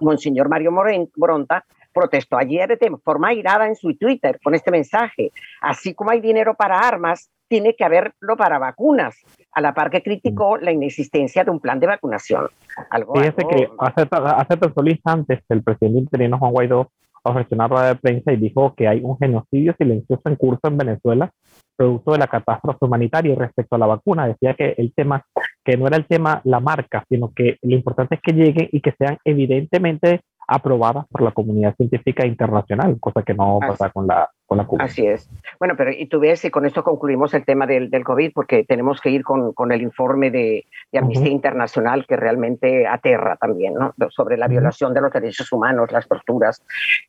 Monseñor 0.00 0.48
Mario 0.48 0.72
Bronta, 1.16 1.64
protestó 1.92 2.36
ayer 2.36 2.78
de 2.78 2.96
forma 3.02 3.32
irada 3.32 3.66
en 3.66 3.74
su 3.74 3.96
Twitter 3.96 4.38
con 4.44 4.54
este 4.54 4.70
mensaje. 4.70 5.32
Así 5.62 5.94
como 5.94 6.10
hay 6.10 6.20
dinero 6.20 6.54
para 6.54 6.78
armas, 6.78 7.30
tiene 7.48 7.74
que 7.74 7.84
haberlo 7.84 8.36
para 8.36 8.58
vacunas, 8.58 9.16
a 9.52 9.60
la 9.60 9.72
par 9.72 9.90
que 9.90 10.02
criticó 10.02 10.58
la 10.58 10.72
inexistencia 10.72 11.44
de 11.44 11.50
un 11.50 11.60
plan 11.60 11.80
de 11.80 11.86
vacunación. 11.86 12.48
Algo, 12.90 13.14
Fíjese 13.14 13.46
que 13.48 13.68
hace, 13.78 14.06
hace 14.10 14.58
instantes 14.90 15.40
el 15.48 15.62
presidente 15.62 16.00
interino 16.00 16.38
Juan 16.38 16.52
Guaidó 16.52 16.90
ofreció 17.30 17.54
una 17.54 17.68
rueda 17.68 17.88
de 17.88 17.96
prensa 17.96 18.32
y 18.32 18.36
dijo 18.36 18.74
que 18.74 18.88
hay 18.88 19.00
un 19.02 19.18
genocidio 19.18 19.74
silencioso 19.78 20.22
en 20.26 20.36
curso 20.36 20.60
en 20.64 20.78
Venezuela 20.78 21.30
producto 21.76 22.12
de 22.12 22.18
la 22.18 22.26
catástrofe 22.26 22.84
humanitaria. 22.84 23.32
Y 23.32 23.36
respecto 23.36 23.76
a 23.76 23.78
la 23.78 23.86
vacuna 23.86 24.26
decía 24.26 24.54
que 24.54 24.74
el 24.78 24.92
tema 24.94 25.22
que 25.64 25.76
no 25.76 25.86
era 25.86 25.96
el 25.96 26.06
tema 26.06 26.40
la 26.44 26.60
marca 26.60 27.04
sino 27.08 27.32
que 27.34 27.58
lo 27.62 27.74
importante 27.74 28.16
es 28.16 28.20
que 28.22 28.32
lleguen 28.32 28.68
y 28.72 28.80
que 28.80 28.94
sean 28.98 29.18
evidentemente 29.24 30.20
aprobadas 30.48 31.06
por 31.08 31.22
la 31.22 31.32
comunidad 31.32 31.74
científica 31.76 32.24
internacional, 32.26 32.96
cosa 33.00 33.22
que 33.22 33.34
no 33.34 33.58
pasa 33.60 33.90
con 33.90 34.06
la, 34.06 34.30
con 34.46 34.58
la 34.58 34.66
Así 34.78 35.06
es. 35.06 35.28
Bueno, 35.58 35.74
pero 35.76 35.90
y 35.90 36.06
tú 36.06 36.20
ves, 36.20 36.44
y 36.44 36.50
con 36.50 36.66
esto 36.66 36.84
concluimos 36.84 37.34
el 37.34 37.44
tema 37.44 37.66
del, 37.66 37.90
del 37.90 38.04
COVID, 38.04 38.32
porque 38.32 38.64
tenemos 38.64 39.00
que 39.00 39.10
ir 39.10 39.24
con, 39.24 39.52
con 39.52 39.72
el 39.72 39.82
informe 39.82 40.30
de, 40.30 40.64
de 40.92 40.98
Amnistía 40.98 41.32
Internacional 41.32 42.06
que 42.06 42.16
realmente 42.16 42.86
aterra 42.86 43.36
también, 43.36 43.74
¿no? 43.74 43.94
Sobre 44.10 44.36
la 44.36 44.46
violación 44.46 44.94
de 44.94 45.00
los 45.00 45.12
derechos 45.12 45.50
humanos, 45.52 45.90
las 45.90 46.06
torturas, 46.06 46.62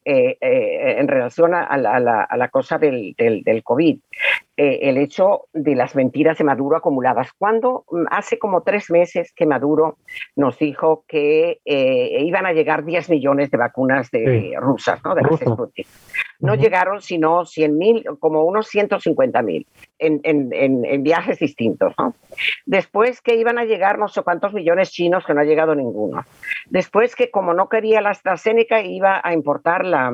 eh, 0.03 0.37
eh, 0.41 0.95
en 0.97 1.07
relación 1.07 1.53
a 1.53 1.77
la, 1.77 2.23
a 2.23 2.37
la, 2.37 2.47
cosa 2.49 2.77
del, 2.77 3.13
del, 3.17 3.43
del 3.43 3.63
COVID. 3.63 3.99
Eh, 4.57 4.79
el 4.89 4.97
hecho 4.97 5.43
de 5.53 5.75
las 5.75 5.95
mentiras 5.95 6.39
de 6.39 6.43
Maduro 6.43 6.77
acumuladas. 6.77 7.31
Cuando 7.37 7.85
mm, 7.91 8.05
hace 8.09 8.39
como 8.39 8.63
tres 8.63 8.89
meses 8.89 9.31
que 9.35 9.45
Maduro 9.45 9.97
nos 10.35 10.57
dijo 10.57 11.03
que 11.07 11.59
iban 11.63 12.47
a 12.47 12.53
llegar 12.53 12.83
10 12.83 13.09
millones 13.09 13.51
de 13.51 13.57
vacunas 13.57 14.09
de 14.09 14.55
rusas, 14.59 15.03
¿no? 15.03 15.13
De 15.13 15.21
las 15.21 15.39
Sputnik. 15.39 15.87
No 16.39 16.55
llegaron 16.55 17.01
sino 17.01 17.45
100 17.45 17.77
mil, 17.77 18.05
como 18.19 18.43
unos 18.43 18.67
150 18.67 19.41
mil 19.41 19.65
en, 19.99 20.19
en, 20.23 20.51
en, 20.53 21.03
viajes 21.03 21.39
distintos. 21.39 21.93
¿no? 21.97 22.13
Después 22.65 23.21
que 23.21 23.35
iban 23.35 23.57
a 23.57 23.65
llegar 23.65 23.97
no 23.97 24.07
sé 24.07 24.21
cuántos 24.21 24.53
millones 24.53 24.91
chinos, 24.91 25.25
que 25.25 25.33
no 25.33 25.41
ha 25.41 25.45
llegado 25.45 25.73
ninguno. 25.75 26.23
Después 26.67 27.15
que 27.15 27.31
como 27.31 27.53
no 27.53 27.69
quería 27.69 28.01
la 28.01 28.11
AstraZeneca, 28.11 28.81
iba 28.81 29.19
a 29.23 29.33
importar 29.33 29.85
la, 29.85 30.13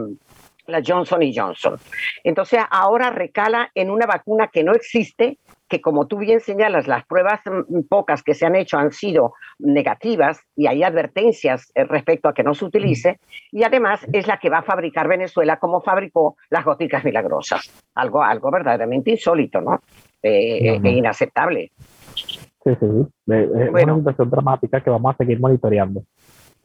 la 0.68 0.82
Johnson 0.86 1.24
y 1.24 1.36
Johnson. 1.36 1.78
Entonces 2.24 2.62
ahora 2.70 3.10
recala 3.10 3.72
en 3.76 3.90
una 3.90 4.06
vacuna 4.06 4.48
que 4.48 4.64
no 4.64 4.74
existe, 4.74 5.38
que 5.74 5.82
como 5.82 6.06
tú 6.06 6.20
bien 6.20 6.40
señalas, 6.40 6.88
las 6.88 7.04
pruebas 7.04 7.42
mm, 7.48 7.88
pocas 7.90 8.22
que 8.22 8.36
se 8.36 8.46
han 8.46 8.56
hecho 8.56 8.78
han 8.78 8.92
sido 8.92 9.34
negativas 9.58 10.40
y 10.56 10.68
hay 10.68 10.84
advertencias 10.84 11.72
eh, 11.74 11.84
respecto 11.86 12.30
a 12.30 12.34
que 12.36 12.44
no 12.44 12.54
se 12.54 12.66
utilice, 12.66 13.20
y 13.52 13.64
además 13.64 14.06
es 14.14 14.28
la 14.28 14.38
que 14.38 14.52
va 14.52 14.60
a 14.60 14.62
fabricar 14.62 15.08
Venezuela 15.08 15.58
como 15.58 15.82
fabricó 15.82 16.38
las 16.52 16.64
góticas 16.64 17.04
milagrosas. 17.04 17.72
Algo, 17.96 18.22
algo 18.22 18.52
verdaderamente 18.52 19.10
insólito, 19.10 19.62
¿no? 19.62 19.82
Eh, 20.22 20.80
e 20.84 20.90
inaceptable. 20.92 21.72
Sí, 22.14 22.76
sí, 22.80 22.86
es 23.28 23.84
una 23.84 23.96
situación 23.96 24.30
dramática 24.30 24.80
que 24.80 24.92
vamos 24.92 25.16
a 25.16 25.18
seguir 25.18 25.40
monitoreando. 25.40 26.04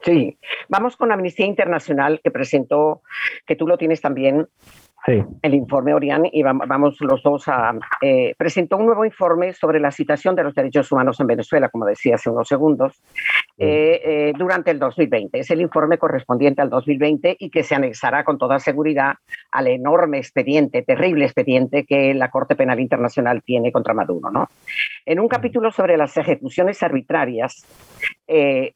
Sí, 0.03 0.37
vamos 0.69 0.95
con 0.95 1.11
Amnistía 1.11 1.47
Internacional 1.47 2.21
que 2.23 2.29
presentó, 2.29 3.01
que 3.47 3.55
tú 3.55 3.67
lo 3.67 3.77
tienes 3.79 4.01
también, 4.01 4.47
el 5.07 5.53
informe 5.53 5.93
Orián, 5.93 6.23
y 6.31 6.43
vamos 6.43 6.97
los 7.01 7.23
dos 7.23 7.47
a... 7.47 7.73
Eh, 8.01 8.35
presentó 8.37 8.77
un 8.77 8.85
nuevo 8.85 9.05
informe 9.05 9.53
sobre 9.53 9.79
la 9.79 9.91
situación 9.91 10.35
de 10.35 10.43
los 10.43 10.53
derechos 10.53 10.91
humanos 10.91 11.19
en 11.19 11.27
Venezuela, 11.27 11.69
como 11.69 11.85
decía 11.85 12.15
hace 12.15 12.29
unos 12.29 12.47
segundos, 12.47 13.01
eh, 13.57 14.01
eh, 14.03 14.33
durante 14.37 14.71
el 14.71 14.79
2020. 14.79 15.39
Es 15.39 15.49
el 15.51 15.61
informe 15.61 15.97
correspondiente 15.97 16.61
al 16.61 16.69
2020 16.69 17.37
y 17.39 17.49
que 17.49 17.63
se 17.63 17.75
anexará 17.75 18.23
con 18.23 18.37
toda 18.37 18.59
seguridad 18.59 19.15
al 19.51 19.67
enorme 19.67 20.17
expediente, 20.17 20.81
terrible 20.83 21.25
expediente 21.25 21.85
que 21.85 22.13
la 22.13 22.29
Corte 22.29 22.55
Penal 22.55 22.79
Internacional 22.79 23.41
tiene 23.43 23.71
contra 23.71 23.93
Maduro. 23.93 24.29
¿no? 24.31 24.47
En 25.05 25.19
un 25.19 25.27
capítulo 25.27 25.71
sobre 25.71 25.97
las 25.97 26.15
ejecuciones 26.17 26.83
arbitrarias, 26.83 27.65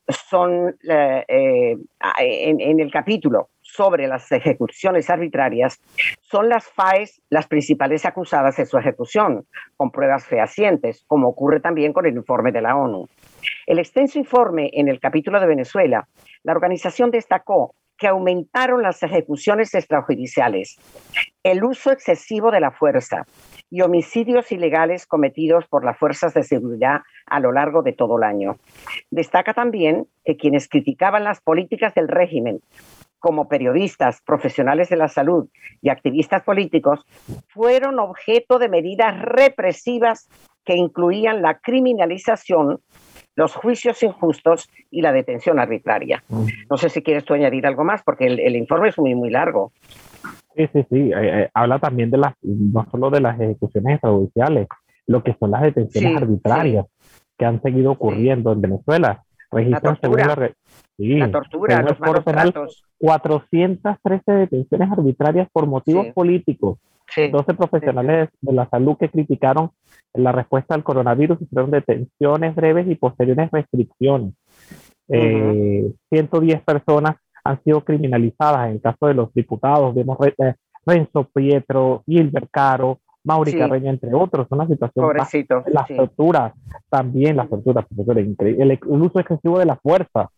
son 0.08 0.76
en 0.82 2.80
el 2.80 2.92
capítulo 2.92 3.50
sobre 3.76 4.08
las 4.08 4.32
ejecuciones 4.32 5.10
arbitrarias, 5.10 5.82
son 6.22 6.50
las 6.50 6.68
FAES 6.68 7.22
las 7.30 7.48
principales 7.48 8.06
acusadas 8.06 8.58
de 8.58 8.66
su 8.66 8.78
ejecución, 8.78 9.48
con 9.78 9.92
pruebas 9.92 10.26
fehacientes, 10.26 11.04
como 11.08 11.30
ocurre 11.30 11.60
también 11.60 11.94
con 11.94 12.06
el 12.06 12.16
informe 12.16 12.52
de 12.52 12.62
la 12.62 12.76
ONU. 12.76 13.08
El 13.66 13.80
extenso 13.80 14.20
informe 14.20 14.70
en 14.74 14.88
el 14.88 15.00
capítulo 15.00 15.40
de 15.40 15.48
Venezuela, 15.48 16.08
la 16.44 16.52
organización 16.52 17.10
destacó 17.10 17.74
que 17.98 18.08
aumentaron 18.08 18.82
las 18.82 19.02
ejecuciones 19.02 19.74
extrajudiciales, 19.74 20.78
el 21.44 21.64
uso 21.64 21.92
excesivo 21.92 22.52
de 22.52 22.60
la 22.60 22.72
fuerza 22.72 23.26
y 23.70 23.82
homicidios 23.82 24.52
ilegales 24.52 25.06
cometidos 25.06 25.66
por 25.68 25.86
las 25.86 25.98
fuerzas 25.98 26.34
de 26.34 26.44
seguridad 26.44 27.02
a 27.26 27.40
lo 27.40 27.52
largo 27.52 27.82
de 27.82 27.94
todo 27.94 28.18
el 28.18 28.24
año. 28.24 28.58
Destaca 29.10 29.54
también 29.54 30.08
que 30.26 30.38
quienes 30.38 30.68
criticaban 30.68 31.24
las 31.24 31.42
políticas 31.42 31.94
del 31.94 32.08
régimen 32.08 32.62
como 33.24 33.48
periodistas, 33.48 34.22
profesionales 34.26 34.90
de 34.90 34.98
la 34.98 35.08
salud 35.08 35.48
y 35.82 35.88
activistas 35.88 36.44
políticos, 36.44 37.06
fueron 37.48 37.98
objeto 37.98 38.60
de 38.60 38.68
medidas 38.68 39.18
represivas 39.18 40.28
que 40.66 40.76
incluían 40.76 41.42
la 41.42 41.58
criminalización, 41.60 42.82
los 43.38 43.56
juicios 43.56 44.04
injustos 44.04 44.70
y 44.92 45.02
la 45.02 45.14
detención 45.14 45.58
arbitraria. 45.58 46.22
No 46.70 46.76
sé 46.76 46.90
si 46.90 47.02
quieres 47.02 47.24
tú 47.24 47.34
añadir 47.34 47.66
algo 47.66 47.86
más, 47.86 48.04
porque 48.04 48.26
el, 48.26 48.58
informe 48.58 48.90
es 48.90 49.00
muy, 49.00 49.16
muy 49.16 49.30
largo. 49.30 49.72
Sí, 50.54 50.68
sí, 50.74 50.86
sí. 50.90 51.12
Eh, 51.14 51.44
eh, 51.44 51.50
habla 51.54 51.80
también 51.80 52.12
de 52.12 52.18
las, 52.18 52.34
no 52.42 52.86
solo 52.92 53.10
de 53.10 53.22
las 53.22 53.40
ejecuciones 53.40 53.94
extrajudiciales, 53.94 54.68
lo 55.08 55.24
que 55.24 55.34
son 55.40 55.52
las 55.52 55.62
detenciones 55.62 56.18
arbitrarias 56.18 56.88
que 57.38 57.46
han 57.46 57.62
seguido 57.62 57.92
ocurriendo 57.94 58.52
en 58.52 58.60
Venezuela. 58.60 59.24
Registran 59.54 59.98
la 60.98 61.32
tortura, 61.32 61.82
los 61.82 62.00
malos 62.00 62.26
tratos. 62.26 62.84
413 63.00 64.32
detenciones 64.32 64.92
arbitrarias 64.92 65.48
por 65.52 65.68
motivos 65.68 66.08
políticos. 66.08 66.80
12 67.16 67.54
profesionales 67.54 68.30
de 68.42 68.54
la 68.54 68.68
salud 68.70 68.98
que 68.98 69.10
criticaron 69.10 69.72
la 70.14 70.32
respuesta 70.32 70.76
al 70.76 70.84
coronavirus 70.84 71.42
hicieron 71.42 71.72
detenciones 71.72 72.56
breves 72.56 72.88
y 72.88 72.96
posteriores 72.96 73.50
restricciones. 73.52 74.34
110 75.08 75.94
eh, 76.10 76.64
personas 76.66 77.18
han 77.44 77.62
sido 77.64 77.84
criminalizadas 77.84 78.68
en 78.68 78.76
el 78.76 78.82
caso 78.82 79.08
de 79.08 79.14
los 79.14 79.34
diputados, 79.34 79.94
vemos 79.94 80.18
eh, 80.26 80.56
Renzo 80.86 81.30
Pietro, 81.34 82.04
Gilbert 82.06 82.50
Caro, 82.52 83.00
Mauri 83.24 83.58
Carreño, 83.58 83.90
entre 83.90 84.14
otros. 84.14 84.48
Una 84.50 84.68
situación. 84.68 85.06
Pobrecito. 85.06 85.64
Las 85.68 85.88
torturas, 85.88 86.54
también 86.90 87.38
las 87.38 87.50
torturas, 87.50 87.86
el, 88.08 88.38
el, 88.72 88.80
uso 88.84 89.20
excesivo 89.20 89.60
de 89.60 89.66
la 89.66 89.76
fuerza. 89.78 90.30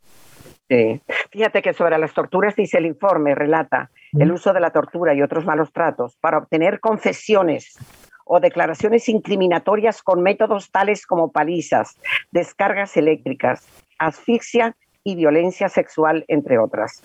Sí. 0.70 1.01
Fíjate 1.32 1.62
que 1.62 1.74
sobre 1.74 1.98
las 1.98 2.13
torturas 2.13 2.56
dice 2.56 2.77
el 2.77 2.86
informe, 2.86 3.36
relata 3.36 3.92
el 4.13 4.32
uso 4.32 4.54
de 4.54 4.60
la 4.60 4.72
tortura 4.72 5.13
y 5.13 5.22
otros 5.22 5.46
malos 5.46 5.72
tratos 5.72 6.15
para 6.18 6.39
obtener 6.39 6.80
confesiones 6.80 7.77
o 8.24 8.39
declaraciones 8.39 9.08
incriminatorias 9.08 10.01
con 10.01 10.24
métodos 10.24 10.72
tales 10.72 11.06
como 11.06 11.32
palizas, 11.32 12.00
descargas 12.32 12.98
eléctricas, 12.98 13.68
asfixia 14.00 14.75
y 15.04 15.15
violencia 15.15 15.70
sexual, 15.70 16.25
entre 16.27 16.58
otras. 16.58 17.04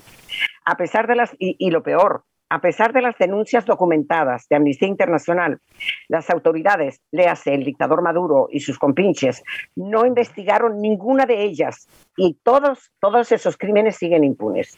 A 0.65 0.77
pesar 0.77 1.07
de 1.07 1.17
las, 1.17 1.37
y 1.39 1.71
lo 1.71 1.83
peor, 1.83 2.25
a 2.51 2.61
pesar 2.61 2.93
de 2.93 3.01
las 3.01 3.17
denuncias 3.17 3.65
documentadas 3.65 4.47
de 4.51 4.57
Amnistía 4.57 4.89
Internacional, 4.89 5.61
las 6.09 6.29
autoridades, 6.31 7.01
léase 7.13 7.55
el 7.55 7.65
dictador 7.65 8.03
Maduro 8.03 8.49
y 8.51 8.59
sus 8.59 8.77
compinches, 8.77 9.45
no 9.77 10.05
investigaron 10.05 10.81
ninguna 10.81 11.27
de 11.27 11.45
ellas 11.45 11.89
y 12.17 12.37
todos, 12.43 12.91
todos 13.01 13.31
esos 13.31 13.57
crímenes 13.57 13.97
siguen 13.97 14.25
impunes. 14.25 14.77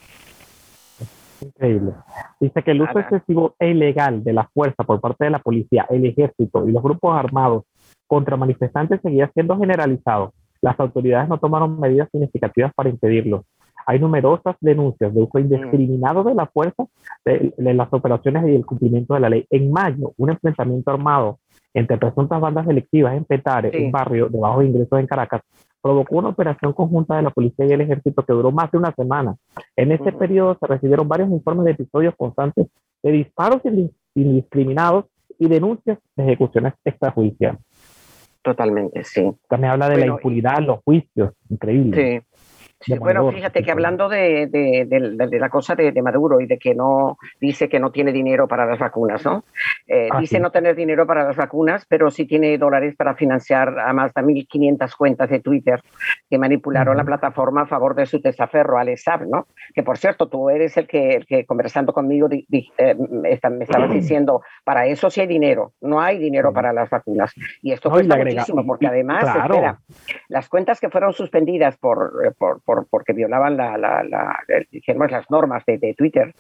Increíble. 1.40 1.94
Dice 2.38 2.62
que 2.62 2.70
el 2.70 2.82
uso 2.82 2.98
excesivo 2.98 3.56
e 3.58 3.70
ilegal 3.70 4.22
de 4.22 4.34
la 4.34 4.48
fuerza 4.52 4.84
por 4.84 5.00
parte 5.00 5.24
de 5.24 5.30
la 5.30 5.38
policía, 5.38 5.86
el 5.88 6.04
ejército 6.04 6.68
y 6.68 6.72
los 6.72 6.82
grupos 6.82 7.16
armados 7.16 7.64
contra 8.06 8.36
manifestantes 8.36 9.00
seguía 9.00 9.30
siendo 9.32 9.58
generalizado. 9.58 10.34
Las 10.60 10.78
autoridades 10.78 11.28
no 11.28 11.38
tomaron 11.38 11.80
medidas 11.80 12.08
significativas 12.12 12.72
para 12.74 12.90
impedirlo. 12.90 13.44
Hay 13.86 13.98
numerosas 13.98 14.56
denuncias 14.60 15.14
de 15.14 15.22
uso 15.22 15.38
indiscriminado 15.38 16.24
de 16.24 16.34
la 16.34 16.46
fuerza 16.46 16.86
de, 17.24 17.52
las 17.58 17.92
operaciones 17.92 18.46
y 18.48 18.54
el 18.54 18.66
cumplimiento 18.66 19.14
de 19.14 19.20
la 19.20 19.30
ley. 19.30 19.46
En 19.50 19.70
mayo, 19.70 20.12
un 20.16 20.30
enfrentamiento 20.30 20.90
armado 20.90 21.38
entre 21.74 21.96
presuntas 21.96 22.40
bandas 22.40 22.66
delictivas 22.66 23.16
en 23.16 23.24
Petare, 23.24 23.84
un 23.84 23.90
barrio 23.90 24.28
de 24.28 24.38
bajos 24.38 24.64
ingresos 24.64 24.98
en 24.98 25.06
Caracas, 25.06 25.42
provocó 25.80 26.16
una 26.16 26.28
operación 26.28 26.72
conjunta 26.72 27.16
de 27.16 27.22
la 27.22 27.30
policía 27.30 27.66
y 27.66 27.72
el 27.72 27.80
ejército 27.80 28.24
que 28.24 28.32
duró 28.32 28.52
más 28.52 28.70
de 28.70 28.78
una 28.78 28.94
semana. 28.94 29.36
En 29.76 29.90
ese 29.90 30.12
periodo 30.12 30.56
se 30.60 30.66
recibieron 30.66 31.08
varios 31.08 31.30
informes 31.30 31.64
de 31.64 31.72
episodios 31.72 32.14
constantes 32.16 32.66
de 33.02 33.10
disparos 33.10 33.60
indiscriminados 34.14 35.06
y 35.38 35.48
denuncias 35.48 35.98
de 36.14 36.24
ejecuciones 36.24 36.74
extrajudiciales. 36.84 37.60
Totalmente, 38.42 39.04
sí. 39.04 39.32
También 39.48 39.72
habla 39.72 39.88
de 39.88 39.98
la 39.98 40.06
impunidad, 40.06 40.58
los 40.60 40.80
juicios, 40.84 41.32
increíble. 41.48 42.20
Sí. 42.20 42.42
Bueno, 42.98 43.30
fíjate 43.30 43.62
que 43.62 43.70
hablando 43.70 44.08
de, 44.08 44.46
de, 44.48 45.38
la 45.38 45.48
cosa 45.48 45.74
de, 45.74 46.02
Maduro 46.02 46.40
y 46.40 46.46
de 46.46 46.58
que 46.58 46.74
no 46.74 47.16
dice 47.40 47.68
que 47.68 47.78
no 47.78 47.90
tiene 47.90 48.12
dinero 48.12 48.48
para 48.48 48.66
las 48.66 48.78
vacunas, 48.78 49.24
¿no? 49.24 49.44
Eh, 49.86 50.08
ah, 50.10 50.18
dice 50.20 50.40
no 50.40 50.50
tener 50.50 50.74
dinero 50.74 51.06
para 51.06 51.24
las 51.24 51.36
vacunas, 51.36 51.86
pero 51.88 52.10
sí 52.10 52.26
tiene 52.26 52.58
dólares 52.58 52.94
para 52.96 53.14
financiar 53.14 53.78
a 53.78 53.92
más 53.92 54.12
de 54.14 54.22
1.500 54.22 54.96
cuentas 54.96 55.30
de 55.30 55.40
Twitter 55.40 55.80
que 56.28 56.38
manipularon 56.38 56.96
la 56.96 57.04
plataforma 57.04 57.62
a 57.62 57.66
favor 57.66 57.94
de 57.94 58.06
su 58.06 58.20
desaferro, 58.20 58.78
Alessab, 58.78 59.26
¿no? 59.26 59.46
Que 59.74 59.82
por 59.82 59.98
cierto, 59.98 60.28
tú 60.28 60.50
eres 60.50 60.76
el 60.76 60.86
que, 60.86 61.24
que 61.26 61.46
conversando 61.46 61.92
conmigo 61.92 62.28
eh, 62.30 62.94
me 62.94 63.30
estabas 63.30 63.90
diciendo, 63.90 64.42
para 64.64 64.86
eso 64.86 65.10
sí 65.10 65.20
hay 65.20 65.26
dinero, 65.26 65.72
no 65.80 66.00
hay 66.00 66.18
dinero 66.18 66.52
para 66.52 66.72
las 66.72 66.90
vacunas. 66.90 67.32
Y 67.62 67.72
esto 67.72 67.90
cuesta 67.90 68.16
muchísimo, 68.16 68.66
porque 68.66 68.86
además, 68.86 69.24
espera, 69.24 69.78
las 70.28 70.48
cuentas 70.48 70.80
que 70.80 70.90
fueron 70.90 71.12
suspendidas 71.12 71.76
por, 71.76 72.12
eh, 72.24 72.32
por 72.38 72.62
porque 72.90 73.12
violaban 73.12 73.56
la, 73.56 73.76
la, 73.76 74.04
las 74.04 75.30
normas 75.30 75.64
de, 75.66 75.94
Twitter, 75.96 76.34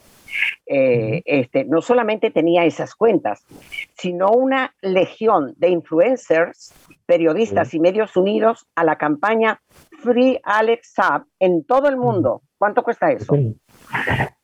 eh, 0.66 1.22
este, 1.24 1.64
no 1.64 1.80
solamente 1.80 2.30
tenía 2.30 2.64
esas 2.64 2.94
cuentas, 2.94 3.44
sino 3.94 4.30
una 4.30 4.74
legión 4.80 5.54
de 5.56 5.68
influencers, 5.68 6.74
periodistas 7.06 7.74
y 7.74 7.80
medios 7.80 8.16
unidos 8.16 8.66
a 8.74 8.84
la 8.84 8.96
campaña 8.96 9.60
Free 10.02 10.40
Alex 10.42 10.94
Saab 10.94 11.24
en 11.38 11.64
todo 11.64 11.88
el 11.88 11.96
mundo. 11.96 12.42
¿Cuánto 12.58 12.82
cuesta 12.82 13.10
eso? 13.10 13.34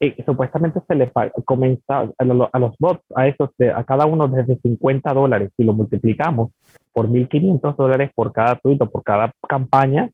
Y 0.01 0.23
supuestamente 0.25 0.81
se 0.87 0.95
le 0.95 1.11
comienza 1.45 2.09
a, 2.19 2.25
los 2.59 2.77
bots, 2.79 3.05
a 3.15 3.29
esos, 3.29 3.51
a 3.75 3.85
cada 3.85 4.07
uno 4.07 4.27
desde 4.29 4.57
50 4.57 5.13
dólares, 5.13 5.51
si 5.57 5.65
lo 5.65 5.73
multiplicamos 5.73 6.51
por 6.99 7.09
1.500 7.09 7.77
dólares 7.77 8.11
por 8.13 8.33
cada 8.33 8.57
tuit 8.57 8.83
o 8.83 8.91
por 8.91 9.05
cada 9.05 9.31
campaña, 9.49 10.11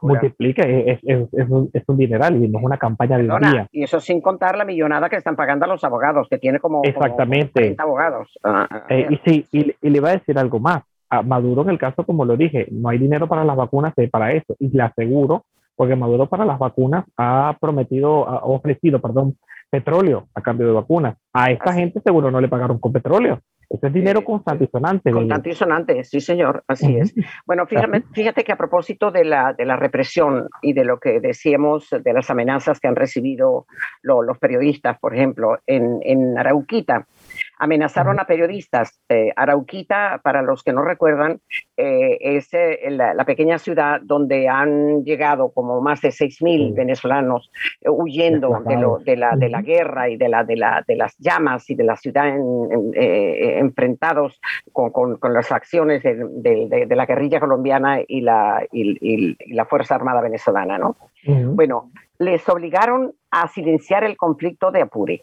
multiplica, 0.00 0.62
es, 0.62 1.00
es, 1.02 1.28
es, 1.32 1.48
un, 1.48 1.68
es, 1.72 1.82
un, 1.88 1.96
dineral 1.96 2.36
y 2.36 2.46
no 2.46 2.60
es 2.60 2.64
una 2.64 2.76
campaña 2.76 3.18
de 3.18 3.24
día. 3.24 3.66
Y 3.72 3.82
eso 3.82 3.98
sin 3.98 4.20
contar 4.20 4.56
la 4.56 4.64
millonada 4.64 5.08
que 5.08 5.16
están 5.16 5.34
pagando 5.34 5.64
a 5.64 5.68
los 5.68 5.82
abogados, 5.82 6.28
que 6.30 6.38
tiene 6.38 6.60
como, 6.60 6.82
Exactamente. 6.84 7.74
abogados. 7.76 8.28
Ah, 8.44 8.64
ah, 8.70 8.84
eh, 8.90 9.08
y 9.10 9.16
sí, 9.28 9.46
y, 9.50 9.74
y, 9.82 9.90
le 9.90 9.96
iba 9.96 10.10
a 10.10 10.18
decir 10.18 10.38
algo 10.38 10.60
más. 10.60 10.84
A 11.08 11.22
Maduro, 11.22 11.62
en 11.62 11.70
el 11.70 11.78
caso, 11.78 12.06
como 12.06 12.24
lo 12.24 12.36
dije, 12.36 12.68
no 12.70 12.90
hay 12.90 12.98
dinero 12.98 13.26
para 13.26 13.42
las 13.42 13.56
vacunas 13.56 13.92
eh, 13.96 14.08
para 14.08 14.32
eso. 14.32 14.54
Y 14.60 14.68
le 14.68 14.84
aseguro 14.84 15.46
porque 15.74 15.96
Maduro 15.96 16.26
para 16.26 16.44
las 16.44 16.60
vacunas 16.60 17.06
ha 17.16 17.56
prometido, 17.60 18.28
ha 18.28 18.44
ofrecido, 18.44 19.00
perdón, 19.00 19.36
petróleo 19.68 20.28
a 20.32 20.42
cambio 20.42 20.68
de 20.68 20.74
vacunas. 20.74 21.16
A 21.32 21.50
esta 21.50 21.72
gente 21.72 22.00
seguro 22.04 22.30
no 22.30 22.40
le 22.40 22.46
pagaron 22.46 22.78
con 22.78 22.92
petróleo. 22.92 23.40
Ese 23.70 23.86
es 23.86 23.92
dinero 23.92 24.24
constante 24.24 24.64
y 24.64 24.66
sonante. 24.66 25.12
Constante 25.12 25.50
y 25.50 25.54
sonante, 25.54 26.04
sí, 26.04 26.20
señor, 26.20 26.64
así 26.66 26.96
es. 26.96 27.14
Bueno, 27.46 27.66
fíjate, 27.66 28.02
fíjate 28.12 28.42
que 28.42 28.50
a 28.50 28.56
propósito 28.56 29.12
de 29.12 29.24
la, 29.24 29.52
de 29.52 29.64
la 29.64 29.76
represión 29.76 30.48
y 30.60 30.72
de 30.72 30.84
lo 30.84 30.98
que 30.98 31.20
decíamos, 31.20 31.88
de 31.90 32.12
las 32.12 32.30
amenazas 32.30 32.80
que 32.80 32.88
han 32.88 32.96
recibido 32.96 33.66
los 34.02 34.38
periodistas, 34.38 34.98
por 34.98 35.14
ejemplo, 35.14 35.58
en, 35.68 36.00
en 36.02 36.36
Arauquita, 36.36 37.06
amenazaron 37.60 38.18
a 38.18 38.24
periodistas. 38.24 38.98
Eh, 39.08 39.32
Arauquita, 39.36 40.20
para 40.24 40.40
los 40.40 40.62
que 40.62 40.72
no 40.72 40.82
recuerdan, 40.82 41.40
eh, 41.76 42.16
es 42.20 42.48
eh, 42.54 42.78
la, 42.88 43.24
pequeña 43.26 43.58
ciudad 43.58 44.00
donde 44.02 44.48
han 44.48 45.04
llegado 45.04 45.52
como 45.52 45.82
más 45.82 46.00
de 46.00 46.08
6.000 46.08 46.74
venezolanos 46.74 47.52
huyendo 47.86 48.62
de, 48.64 49.16
la, 49.16 49.36
de 49.36 49.48
la 49.50 49.60
guerra 49.60 50.08
y 50.08 50.16
de, 50.16 50.28
la, 50.30 50.42
de, 50.42 50.56
la, 50.56 50.82
de 50.88 50.96
las 50.96 51.16
llamas 51.18 51.68
y 51.68 51.74
de 51.74 51.84
la 51.84 51.96
ciudad 51.96 52.34
enfrentados 52.94 54.40
con, 54.72 54.90
con, 54.90 55.32
las 55.34 55.52
acciones 55.52 56.02
de, 56.02 56.86
la 56.88 57.06
guerrilla 57.06 57.40
colombiana 57.40 57.98
y 58.08 58.22
la, 58.22 58.66
y, 58.72 59.36
la 59.54 59.66
Fuerza 59.66 59.94
Armada 59.94 60.22
venezolana. 60.22 60.78
¿no? 60.78 60.96
Bueno, 61.26 61.90
les 62.18 62.48
obligaron 62.48 63.12
a 63.30 63.48
silenciar 63.48 64.04
el 64.04 64.16
conflicto 64.16 64.70
de 64.70 64.82
Apure 64.82 65.22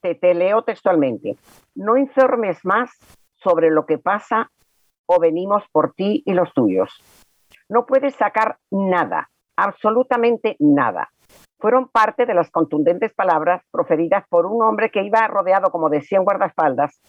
te, 0.00 0.34
leo 0.34 0.62
textualmente, 0.62 1.36
no 1.74 1.96
informes 1.96 2.64
más 2.64 2.90
sobre 3.34 3.70
lo 3.70 3.86
que 3.86 3.98
pasa 3.98 4.50
o 5.06 5.18
venimos 5.18 5.64
por 5.72 5.92
ti 5.92 6.22
y 6.24 6.34
los 6.34 6.52
tuyos. 6.52 6.90
No 7.68 7.86
puedes 7.86 8.14
sacar 8.14 8.58
nada, 8.70 9.30
absolutamente 9.56 10.56
nada. 10.58 11.10
Fueron 11.58 11.88
parte 11.88 12.24
de 12.26 12.34
las 12.34 12.50
contundentes 12.50 13.12
palabras 13.12 13.62
proferidas 13.70 14.24
por 14.28 14.46
un 14.46 14.62
hombre 14.62 14.90
que 14.90 15.02
iba 15.02 15.26
rodeado 15.28 15.70
como 15.70 15.90
de 15.90 16.00
100 16.00 16.24
guardaespaldas 16.24 17.00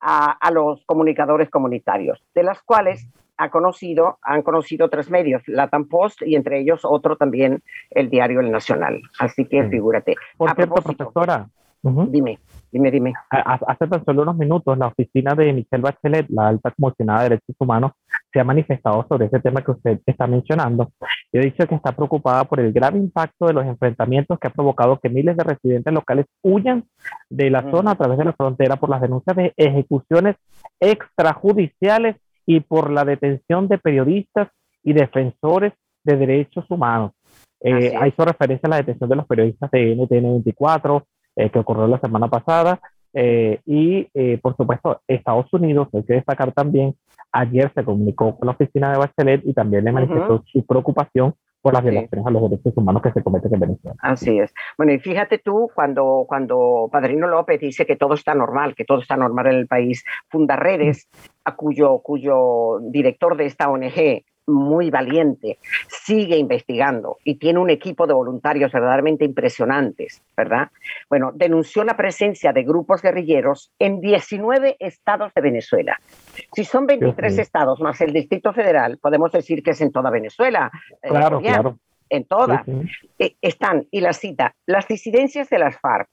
a, 0.00 0.32
a 0.32 0.50
los 0.50 0.84
comunicadores 0.84 1.48
comunitarios, 1.48 2.22
de 2.34 2.42
las 2.42 2.62
cuales 2.62 3.08
ha 3.36 3.50
conocido, 3.50 4.18
han 4.22 4.42
conocido 4.42 4.88
tres 4.88 5.10
medios, 5.10 5.42
Latam 5.46 5.88
Post 5.88 6.22
y 6.22 6.36
entre 6.36 6.60
ellos 6.60 6.80
otro 6.84 7.16
también, 7.16 7.62
el 7.90 8.10
diario 8.10 8.40
El 8.40 8.50
Nacional. 8.50 9.02
Así 9.18 9.44
que 9.44 9.68
figúrate. 9.68 10.14
Por 10.36 10.54
cierto, 10.54 10.74
profesora, 10.74 11.48
Dime, 11.84 12.38
dime, 12.72 12.90
dime. 12.90 13.12
Hace 13.30 13.86
tan 13.86 14.02
solo 14.06 14.22
unos 14.22 14.38
minutos, 14.38 14.78
la 14.78 14.86
oficina 14.86 15.34
de 15.34 15.52
Michelle 15.52 15.82
Bachelet, 15.82 16.26
la 16.30 16.48
alta 16.48 16.70
comisionada 16.70 17.24
de 17.24 17.28
derechos 17.28 17.56
humanos, 17.58 17.92
se 18.32 18.40
ha 18.40 18.44
manifestado 18.44 19.04
sobre 19.06 19.26
ese 19.26 19.38
tema 19.40 19.62
que 19.62 19.72
usted 19.72 20.00
está 20.06 20.26
mencionando 20.26 20.92
y 21.30 21.38
ha 21.38 21.42
dicho 21.42 21.66
que 21.66 21.74
está 21.74 21.92
preocupada 21.92 22.44
por 22.44 22.58
el 22.60 22.72
grave 22.72 22.98
impacto 22.98 23.46
de 23.46 23.52
los 23.52 23.66
enfrentamientos 23.66 24.38
que 24.38 24.48
ha 24.48 24.52
provocado 24.52 24.98
que 24.98 25.10
miles 25.10 25.36
de 25.36 25.44
residentes 25.44 25.92
locales 25.92 26.24
huyan 26.42 26.84
de 27.28 27.50
la 27.50 27.70
zona 27.70 27.90
a 27.90 27.96
través 27.96 28.16
de 28.16 28.24
la 28.24 28.32
frontera 28.32 28.76
por 28.76 28.88
las 28.88 29.02
denuncias 29.02 29.36
de 29.36 29.52
ejecuciones 29.54 30.36
extrajudiciales 30.80 32.16
y 32.46 32.60
por 32.60 32.90
la 32.90 33.04
detención 33.04 33.68
de 33.68 33.76
periodistas 33.76 34.48
y 34.82 34.94
defensores 34.94 35.74
de 36.02 36.16
derechos 36.16 36.64
humanos. 36.70 37.12
Eh, 37.60 37.94
ha 37.98 38.06
hecho 38.06 38.24
referencia 38.24 38.66
a 38.66 38.70
la 38.70 38.76
detención 38.76 39.08
de 39.08 39.16
los 39.16 39.26
periodistas 39.26 39.70
de 39.70 39.94
NTN 39.94 40.32
24, 40.44 41.06
eh, 41.36 41.50
que 41.50 41.58
ocurrió 41.58 41.86
la 41.86 42.00
semana 42.00 42.28
pasada. 42.28 42.80
Eh, 43.12 43.60
y, 43.64 44.08
eh, 44.12 44.38
por 44.42 44.56
supuesto, 44.56 45.00
Estados 45.06 45.52
Unidos, 45.52 45.88
hay 45.92 46.02
que 46.02 46.14
destacar 46.14 46.52
también, 46.52 46.96
ayer 47.30 47.70
se 47.74 47.84
comunicó 47.84 48.36
con 48.36 48.46
la 48.46 48.52
oficina 48.52 48.90
de 48.90 48.98
Bachelet 48.98 49.42
y 49.44 49.54
también 49.54 49.84
le 49.84 49.92
manifestó 49.92 50.42
su 50.46 50.66
preocupación 50.66 51.34
por 51.64 51.72
las 51.72 51.82
violaciones 51.82 52.26
a 52.26 52.30
los 52.30 52.50
derechos 52.50 52.74
humanos 52.76 53.00
que 53.00 53.12
se 53.12 53.22
cometen 53.22 53.54
en 53.54 53.60
Venezuela. 53.60 53.96
Así 54.02 54.38
es. 54.38 54.52
Bueno, 54.76 54.92
y 54.92 54.98
fíjate 54.98 55.38
tú, 55.38 55.70
cuando, 55.74 56.26
cuando 56.28 56.90
Padrino 56.92 57.26
López 57.26 57.58
dice 57.58 57.86
que 57.86 57.96
todo 57.96 58.14
está 58.14 58.34
normal, 58.34 58.74
que 58.74 58.84
todo 58.84 59.00
está 59.00 59.16
normal 59.16 59.46
en 59.46 59.54
el 59.54 59.66
país, 59.66 60.04
funda 60.28 60.56
redes, 60.56 61.08
a 61.44 61.56
cuyo, 61.56 62.00
cuyo 62.00 62.80
director 62.82 63.36
de 63.36 63.46
esta 63.46 63.70
ONG 63.70 64.24
muy 64.46 64.90
valiente, 64.90 65.58
sigue 65.88 66.36
investigando 66.36 67.18
y 67.24 67.36
tiene 67.36 67.58
un 67.58 67.70
equipo 67.70 68.06
de 68.06 68.14
voluntarios 68.14 68.72
verdaderamente 68.72 69.24
impresionantes, 69.24 70.22
¿verdad? 70.36 70.70
Bueno, 71.08 71.32
denunció 71.34 71.84
la 71.84 71.96
presencia 71.96 72.52
de 72.52 72.62
grupos 72.62 73.02
guerrilleros 73.02 73.72
en 73.78 74.00
19 74.00 74.76
estados 74.78 75.32
de 75.34 75.40
Venezuela. 75.40 76.00
Si 76.54 76.64
son 76.64 76.86
23 76.86 77.38
estados 77.38 77.80
más 77.80 78.00
el 78.00 78.12
Distrito 78.12 78.52
Federal, 78.52 78.98
podemos 78.98 79.32
decir 79.32 79.62
que 79.62 79.70
es 79.70 79.80
en 79.80 79.92
toda 79.92 80.10
Venezuela. 80.10 80.70
Eh, 81.02 81.08
claro, 81.08 81.40
claro. 81.40 81.78
En 82.10 82.24
toda. 82.24 82.64
Eh, 83.18 83.34
están, 83.40 83.86
y 83.90 84.00
la 84.00 84.12
cita, 84.12 84.54
las 84.66 84.86
disidencias 84.86 85.48
de 85.48 85.58
las 85.58 85.78
FARC, 85.80 86.08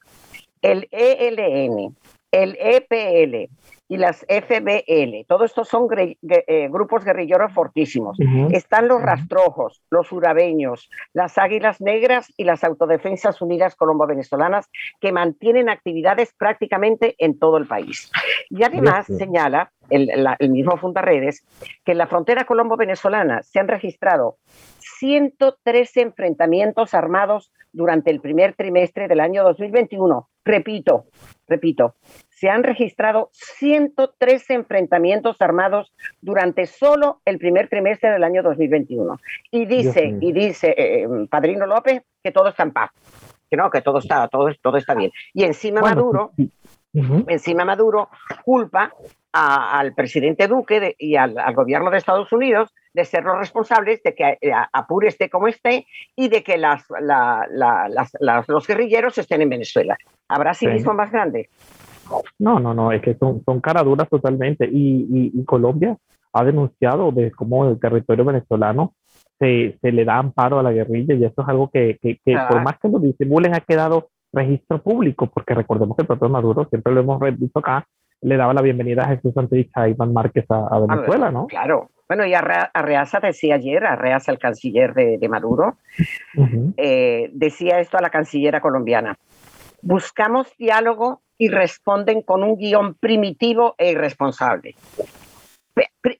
el 0.62 0.88
ELN, 0.92 1.96
el 2.32 2.58
EPL, 2.60 3.52
y 3.92 3.98
las 3.98 4.26
FBL. 4.26 5.26
Todos 5.28 5.52
estos 5.52 5.68
son 5.68 5.90
eh, 5.98 6.70
grupos 6.70 7.04
guerrilleros 7.04 7.52
fortísimos. 7.52 8.18
Están 8.52 8.88
los 8.88 9.02
rastrojos, 9.02 9.84
los 9.90 10.14
urabeños, 10.14 10.90
las 11.12 11.38
águilas 11.38 11.82
negras 11.82 12.32
y 12.38 12.46
las 12.46 12.64
autodefensas 12.64 13.42
unidas 13.42 13.76
colombo-venezolanas 13.76 14.70
que 15.02 15.12
mantienen 15.12 15.68
actividades 15.68 16.34
prácticamente 16.38 17.16
en 17.18 17.38
todo 17.38 17.58
el 17.58 17.68
país. 17.68 18.10
Y 18.50 18.64
además 18.64 19.08
señala 19.08 19.74
el, 19.90 20.10
el 20.40 20.50
mismo 20.52 20.78
Fundaredes 20.78 21.44
que 21.84 21.92
en 21.92 21.98
la 21.98 22.08
frontera 22.08 22.46
colombo-venezolana 22.46 23.44
se 23.44 23.60
han 23.60 23.68
registrado 23.68 24.38
113 25.00 26.00
enfrentamientos 26.00 26.94
armados 26.94 27.52
durante 27.74 28.10
el 28.10 28.22
primer 28.22 28.54
trimestre 28.56 29.10
del 29.10 29.20
año 29.20 29.44
2021. 29.44 30.30
Repito, 30.44 31.06
repito, 31.48 31.96
se 32.30 32.50
han 32.50 32.64
registrado 32.64 33.30
113 33.34 34.56
enfrentamientos 34.56 35.40
armados 35.42 35.94
durante 36.22 36.66
solo 36.66 37.22
el 37.26 37.38
primer 37.38 37.70
trimestre 37.70 38.10
del 38.10 38.24
año 38.24 38.42
2021. 38.42 39.20
Y 39.52 39.66
dice, 39.68 40.18
y 40.20 40.32
dice 40.32 40.74
eh, 40.76 41.08
Padrino 41.30 41.68
López 41.68 42.02
que 42.24 42.32
todo 42.32 42.50
está 42.50 42.64
en 42.64 42.72
paz, 42.72 42.90
que 43.48 43.58
no, 43.58 43.70
que 43.70 43.82
todo 43.82 44.00
está, 44.00 44.28
todo, 44.28 44.50
todo 44.60 44.78
está 44.78 44.96
bien. 44.96 45.12
Y 45.34 45.44
encima 45.44 45.82
Maduro, 45.82 46.32
encima 46.94 47.64
Maduro 47.64 48.10
culpa 48.44 48.92
al 49.32 49.94
presidente 49.94 50.48
Duque 50.48 50.96
y 50.98 51.16
al, 51.18 51.36
gobierno 51.54 51.92
de 51.92 51.98
Estados 51.98 52.32
Unidos 52.34 52.74
de 52.94 53.06
ser 53.06 53.24
los 53.24 53.38
responsables 53.38 54.02
de 54.04 54.14
que 54.14 54.38
eh, 54.42 54.52
Apure 54.74 55.08
esté 55.08 55.30
como 55.30 55.48
esté 55.48 55.86
y 56.16 56.30
de 56.30 56.44
que 56.44 56.58
las, 56.58 56.86
los 58.48 58.68
guerrilleros 58.68 59.18
estén 59.18 59.42
en 59.42 59.50
Venezuela. 59.50 59.98
¿Habrá 60.28 60.54
civismo 60.54 60.94
más 60.94 61.12
grande? 61.12 61.50
No, 62.40 62.60
no, 62.60 62.74
no, 62.74 62.92
es 62.92 63.02
que 63.02 63.16
son, 63.16 63.44
son 63.46 63.62
caraduras 63.62 64.10
totalmente. 64.10 64.68
Y, 64.72 65.32
y, 65.34 65.46
Colombia 65.46 65.98
ha 66.34 66.44
denunciado 66.44 67.12
de 67.12 67.32
cómo 67.32 67.70
el 67.70 67.80
territorio 67.80 68.26
venezolano 68.26 68.94
se, 69.40 69.78
se, 69.82 69.92
le 69.92 70.06
da 70.06 70.18
amparo 70.18 70.60
a 70.60 70.64
la 70.64 70.72
guerrilla 70.72 71.16
y 71.16 71.24
eso 71.24 71.42
es 71.42 71.48
algo 71.48 71.70
que, 71.70 71.98
que, 72.02 72.20
que 72.24 72.34
por 72.34 72.58
ah. 72.58 72.64
más 72.64 72.80
que 72.80 72.90
lo 72.90 73.00
disimulen 73.00 73.56
ha 73.56 73.62
quedado 73.62 74.10
registro 74.34 74.82
público, 74.82 75.28
porque 75.28 75.54
recordemos 75.54 75.96
que 75.96 76.04
el 76.04 76.08
propio 76.08 76.30
Maduro, 76.30 76.66
siempre 76.70 76.94
lo 76.94 77.02
hemos 77.02 77.20
visto 77.38 77.60
acá, 77.60 77.86
le 78.22 78.38
daba 78.38 78.54
la 78.54 78.62
bienvenida 78.62 79.04
a 79.04 79.08
Jesús 79.08 79.34
Santos 79.34 79.60
a 79.74 79.90
Iván 79.90 80.14
Márquez 80.14 80.46
a, 80.50 80.80
Venezuela, 80.80 81.32
¿no? 81.32 81.48
Claro. 81.48 81.90
Bueno, 82.12 82.26
y 82.26 82.34
Arreaza 82.34 83.22
decía 83.22 83.56
ayer, 83.56 83.86
Arreaza, 83.86 84.34
el 84.34 84.38
canciller 84.38 84.94
de, 84.94 85.18
de 85.18 85.30
Maduro, 85.30 85.78
eh, 86.76 87.30
decía 87.32 87.80
esto 87.80 87.98
a 87.98 88.02
la 88.02 88.10
cancillera 88.10 88.60
colombiana. 88.60 89.18
Buscamos 89.82 90.50
diálogo 90.58 91.22
y 91.38 91.48
responden 91.48 92.22
con 92.22 92.44
un 92.44 92.58
guion 92.58 92.96
primitivo 92.96 93.76
e 93.78 93.92
irresponsable. 93.92 94.76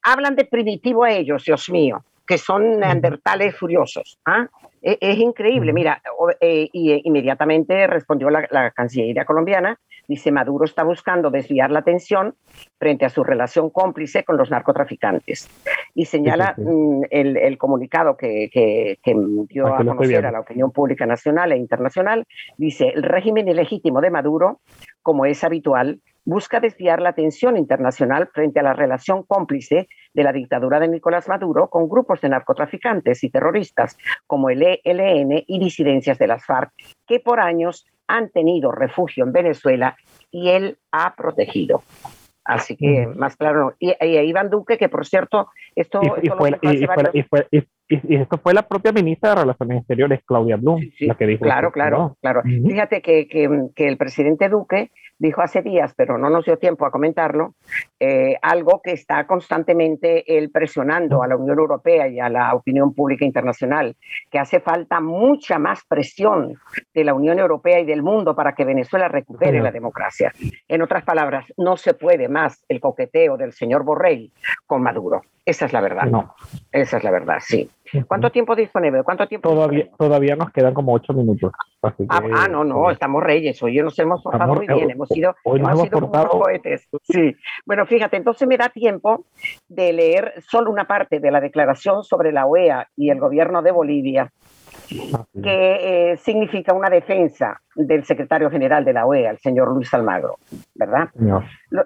Hablan 0.04 0.38
de 0.38 0.46
primitivo 0.46 1.04
a 1.04 1.12
ellos, 1.12 1.44
Dios 1.44 1.70
mío, 1.70 2.06
que 2.26 2.38
son 2.38 2.80
neandertales 2.80 3.58
furiosos. 3.58 4.18
¿ah? 4.26 4.48
E, 4.82 4.98
es, 5.00 5.18
increíble, 5.18 5.74
mira, 5.74 6.02
eh, 6.40 6.70
y 6.72 6.92
eh, 6.92 7.02
inmediatamente 7.04 7.86
respondió 7.88 8.30
la, 8.30 8.48
la, 8.50 8.72
Cancillería 8.72 9.26
colombiana, 9.26 9.80
dice 10.08 10.32
Maduro 10.32 10.66
está 10.66 10.84
buscando 10.84 11.30
desviar 11.30 11.70
la 11.70 11.80
atención 11.80 12.34
frente 12.80 13.06
a 13.06 13.10
su 13.10 13.24
relación 13.24 13.70
cómplice 13.70 14.24
con 14.24 14.38
los 14.38 14.50
narcotraficantes. 14.50 15.50
Y 15.94 16.06
señala 16.06 16.56
mm, 16.58 17.04
el, 17.12 17.38
el, 17.38 17.58
comunicado 17.58 18.18
que, 18.18 18.50
que, 18.52 18.98
que 19.04 19.16
dio 19.50 19.68
a 19.68 19.78
conocer 19.78 20.26
a 20.26 20.32
la 20.32 20.40
opinión 20.40 20.72
pública 20.72 21.06
nacional 21.06 21.52
e 21.52 21.58
internacional, 21.58 22.26
dice, 22.58 22.90
el 22.96 23.04
régimen 23.04 23.48
ilegítimo 23.48 24.02
de 24.02 24.10
Maduro, 24.10 24.62
como 25.04 25.26
es 25.26 25.44
habitual, 25.44 26.00
busca 26.26 26.60
desviar 26.60 27.02
la 27.02 27.10
atención 27.10 27.58
internacional 27.58 28.30
frente 28.34 28.60
a 28.60 28.64
la 28.64 28.74
relación 28.74 29.24
cómplice 29.24 29.88
de 30.14 30.24
la 30.24 30.32
dictadura 30.32 30.80
de 30.80 30.88
Nicolás 30.88 31.28
Maduro 31.28 31.70
con 31.70 31.90
grupos 31.90 32.22
de 32.22 32.30
narcotraficantes 32.30 33.24
y 33.24 33.30
terroristas 33.30 33.98
como 34.28 34.50
el 34.50 34.62
ELN 34.84 35.44
y 35.48 35.60
disidencias 35.60 36.18
de 36.20 36.28
las 36.28 36.46
FARC, 36.46 36.72
que 37.08 37.20
por 37.20 37.40
años 37.40 37.86
han 38.08 38.30
tenido 38.30 38.72
refugio 38.72 39.24
en 39.24 39.32
Venezuela 39.32 39.96
y 40.30 40.50
él 40.50 40.78
ha 40.92 41.16
protegido. 41.16 41.84
Así 42.44 42.76
que, 42.76 43.08
más 43.16 43.38
claro, 43.38 43.76
y, 43.80 43.92
y, 44.02 44.18
Iván 44.18 44.50
Duque, 44.50 44.78
que 44.78 44.90
por 44.90 45.06
cierto, 45.06 45.50
esto, 45.76 46.02
y, 46.02 46.28
esto, 46.28 46.38
fue, 46.38 46.60
y, 47.14 47.24
fue, 47.24 47.48
y, 47.92 48.16
esto 48.16 48.38
fue 48.38 48.54
la 48.54 48.68
propia 48.68 48.92
ministra 48.92 49.30
de 49.30 49.36
Relaciones 49.42 49.80
Exteriores, 49.80 50.22
Claudia 50.26 50.58
Blum, 50.58 50.82
la 51.00 51.16
que 51.16 51.28
dijo. 51.28 51.44
Claro, 51.44 51.72
claro, 51.72 52.18
claro. 52.22 52.42
Fíjate 52.44 53.02
que, 53.02 53.28
que, 53.28 53.50
que, 53.76 53.88
el 53.88 53.98
presidente 53.98 54.50
Duque 54.50 54.92
dijo 55.22 55.42
hace 55.42 55.62
días, 55.62 55.94
pero 55.96 56.18
no 56.18 56.32
nos 56.32 56.46
dio 56.46 56.58
tiempo 56.58 56.84
a 56.86 56.92
comentarlo, 56.92 57.54
eh, 58.00 58.38
algo 58.42 58.82
que 58.84 58.92
está 58.92 59.28
constantemente 59.28 60.38
él 60.38 60.50
presionando 60.50 61.22
a 61.22 61.28
la 61.28 61.38
Unión 61.38 61.60
Europea 61.60 62.08
y 62.08 62.20
a 62.20 62.28
la 62.28 62.56
opinión 62.56 62.96
pública 62.96 63.24
internacional, 63.24 63.96
que 64.32 64.40
hace 64.40 64.60
falta 64.60 65.00
mucha 65.00 65.60
más 65.60 65.84
presión 65.88 66.56
de 66.94 67.04
la 67.04 67.14
Unión 67.14 67.38
Europea 67.38 67.80
y 67.80 67.86
del 67.86 68.02
mundo 68.02 68.36
para 68.36 68.54
que 68.54 68.66
Venezuela 68.66 69.10
recupere 69.10 69.62
la 69.62 69.72
democracia. 69.72 70.34
En 70.68 70.82
otras 70.82 71.04
palabras, 71.04 71.46
no 71.56 71.78
se 71.78 71.94
puede 71.94 72.28
más 72.28 72.66
el 72.68 72.80
coqueteo 72.80 73.38
del 73.38 73.54
señor 73.54 73.84
Borrell 73.84 74.32
con 74.66 74.82
Maduro. 74.82 75.22
Esa 75.46 75.66
es 75.66 75.74
la 75.74 75.82
verdad. 75.82 76.06
No. 76.06 76.36
Esa 76.72 76.98
es 76.98 77.04
la 77.04 77.12
verdad, 77.12 77.38
sí. 77.40 77.70
¿Cuánto 78.08 78.32
tiempo 78.32 78.56
disponible? 78.56 79.04
¿Cuánto 79.04 79.28
tiempo 79.28 79.50
todavía, 79.50 79.90
todavía 79.98 80.36
nos 80.36 80.52
quedan 80.52 80.74
como 80.74 80.94
ocho 80.94 81.14
minutos. 81.14 81.52
ah, 81.84 82.22
ah, 82.34 82.48
no, 82.50 82.64
no, 82.64 82.90
estamos 82.90 83.24
reyes. 83.24 83.62
Hoy 83.62 83.78
nos 83.78 83.98
hemos 84.00 84.22
portado 84.22 84.56
muy 84.56 84.68
bien. 84.68 84.92
Hemos 84.92 85.10
sido, 85.10 85.36
hemos 85.46 85.82
sido 85.82 86.10
cohetes. 86.10 86.88
Sí. 87.04 87.36
Bueno, 87.66 87.86
fíjate, 87.86 88.18
entonces 88.18 88.48
me 88.48 88.58
da 88.58 88.70
tiempo 88.70 89.26
de 89.68 89.94
leer 89.94 90.34
solo 90.48 90.72
una 90.72 90.86
parte 90.86 91.20
de 91.20 91.32
la 91.32 91.42
declaración 91.42 92.04
sobre 92.04 92.32
la 92.32 92.46
OEA 92.46 92.88
y 92.96 93.10
el 93.10 93.20
gobierno 93.20 93.62
de 93.62 93.72
Bolivia 93.72 94.32
que 95.42 96.12
eh, 96.12 96.18
significa 96.18 96.74
una 96.74 96.90
defensa 96.90 97.62
del 97.76 98.04
secretario 98.04 98.50
general 98.50 98.84
de 98.84 98.94
la 98.94 99.06
OEA, 99.06 99.32
el 99.32 99.38
señor 99.38 99.74
Luis 99.74 99.94
Almagro, 99.94 100.38
¿verdad? 100.76 101.10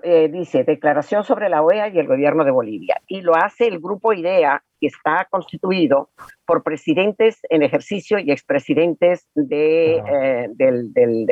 Eh, 0.03 0.29
dice, 0.29 0.63
declaración 0.63 1.23
sobre 1.23 1.47
la 1.47 1.61
OEA 1.61 1.89
y 1.89 1.99
el 1.99 2.07
gobierno 2.07 2.43
de 2.43 2.51
Bolivia. 2.51 2.99
Y 3.07 3.21
lo 3.21 3.35
hace 3.35 3.67
el 3.67 3.79
grupo 3.79 4.11
IDEA, 4.11 4.63
que 4.79 4.87
está 4.87 5.27
constituido 5.29 6.09
por 6.45 6.63
presidentes 6.63 7.39
en 7.49 7.61
ejercicio 7.61 8.17
y 8.19 8.31
expresidentes 8.31 9.27
de, 9.35 9.97
eh, 9.97 10.49
del, 10.53 10.91
del, 10.91 11.25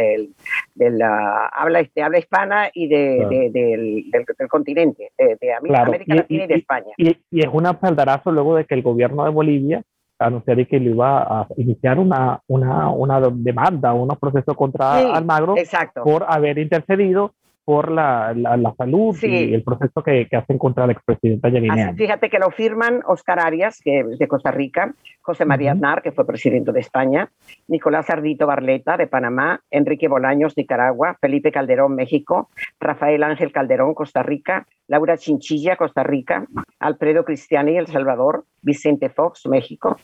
de, 0.76 0.90
la 0.92 1.48
habla, 1.48 1.84
de 1.94 2.04
habla 2.04 2.20
hispana 2.20 2.70
y 2.74 2.88
de, 2.88 3.52
del, 3.52 4.12
del, 4.12 4.48
continente, 4.48 5.12
de, 5.18 5.54
América 5.54 5.86
Latina 5.86 6.26
y, 6.30 6.48
de 6.48 6.54
España. 6.54 6.94
Y, 6.98 7.18
y 7.32 7.42
es 7.42 7.50
un 7.52 7.66
espaldarazo 7.66 8.32
luego 8.32 8.56
de 8.56 8.66
que 8.66 8.76
el 8.76 8.84
gobierno 8.84 9.26
de 9.26 9.32
Bolivia 9.32 9.84
anunciar 10.26 10.66
que 10.68 10.80
le 10.80 10.92
iba 10.92 11.22
a 11.22 11.48
iniciar 11.58 12.00
una, 12.00 12.42
una, 12.48 12.90
una 12.90 13.20
demanda, 13.32 13.94
unos 13.94 14.18
procesos 14.18 14.56
contra 14.56 14.98
Almagro 15.16 15.56
por 16.04 16.26
haber 16.28 16.58
intercedido 16.60 17.34
por 17.66 17.92
la, 17.92 18.34
la, 18.34 18.74
salud 18.78 19.16
y 19.22 19.54
el 19.54 19.64
proceso 19.64 20.04
que, 20.04 20.28
que, 20.30 20.36
hacen 20.36 20.58
contra 20.58 20.86
la 20.86 20.94
expresidenta 20.94 21.50
Yanine 21.50 21.94
Fíjate 21.96 22.30
que 22.30 22.40
lo 22.40 22.52
firman 22.52 23.02
Oscar 23.06 23.40
Arias, 23.40 23.80
que 23.82 24.04
de 24.04 24.28
Costa 24.28 24.52
Rica, 24.52 24.94
José 25.22 25.46
María 25.46 25.72
Aznar, 25.72 26.02
que 26.02 26.12
fue 26.12 26.28
presidente 26.28 26.74
de 26.74 26.82
España, 26.82 27.32
Nicolás 27.68 28.10
Ardito 28.10 28.46
Barleta, 28.46 28.98
de 28.98 29.08
Panamá, 29.08 29.62
Enrique 29.72 30.10
Bolaños, 30.10 30.58
Nicaragua, 30.58 31.18
Felipe 31.22 31.52
Calderón, 31.52 31.96
México, 31.96 32.50
Rafael 32.80 33.24
Ángel 33.24 33.54
Calderón, 33.54 33.94
Costa 33.94 34.24
Rica, 34.24 34.68
Laura 34.88 35.18
Chinchilla, 35.18 35.78
Costa 35.78 36.04
Rica, 36.04 36.46
Alfredo 36.80 37.24
Cristiani, 37.24 37.78
El 37.78 37.88
Salvador, 37.88 38.46
Vicente 38.62 39.10
Fox, 39.10 39.46
México, 39.48 39.98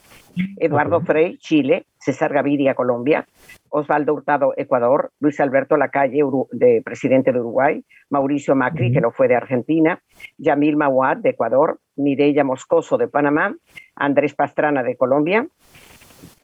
Eduardo 0.57 1.01
Frey, 1.01 1.37
Chile, 1.37 1.85
César 1.97 2.33
Gaviria, 2.33 2.75
Colombia, 2.75 3.27
Osvaldo 3.69 4.13
Hurtado, 4.13 4.53
Ecuador, 4.57 5.11
Luis 5.19 5.39
Alberto 5.39 5.77
Lacalle, 5.77 6.23
de 6.51 6.81
presidente 6.83 7.31
de 7.31 7.39
Uruguay, 7.39 7.83
Mauricio 8.09 8.55
Macri, 8.55 8.91
que 8.91 9.01
lo 9.01 9.11
fue 9.11 9.27
de 9.27 9.35
Argentina, 9.35 10.01
Yamil 10.37 10.77
Mawad, 10.77 11.17
de 11.17 11.31
Ecuador, 11.31 11.79
Mireya 11.95 12.43
Moscoso, 12.43 12.97
de 12.97 13.07
Panamá, 13.07 13.55
Andrés 13.95 14.33
Pastrana, 14.33 14.83
de 14.83 14.95
Colombia, 14.95 15.47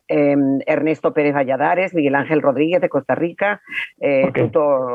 Em, 0.07 0.59
Ernesto 0.67 1.13
Pérez 1.13 1.33
Valladares, 1.33 1.95
Miguel 1.95 2.13
Ángel 2.13 2.41
Rodríguez 2.41 2.79
de 2.79 2.89
Costa 2.89 3.15
Rica, 3.15 3.61
eh, 3.99 4.31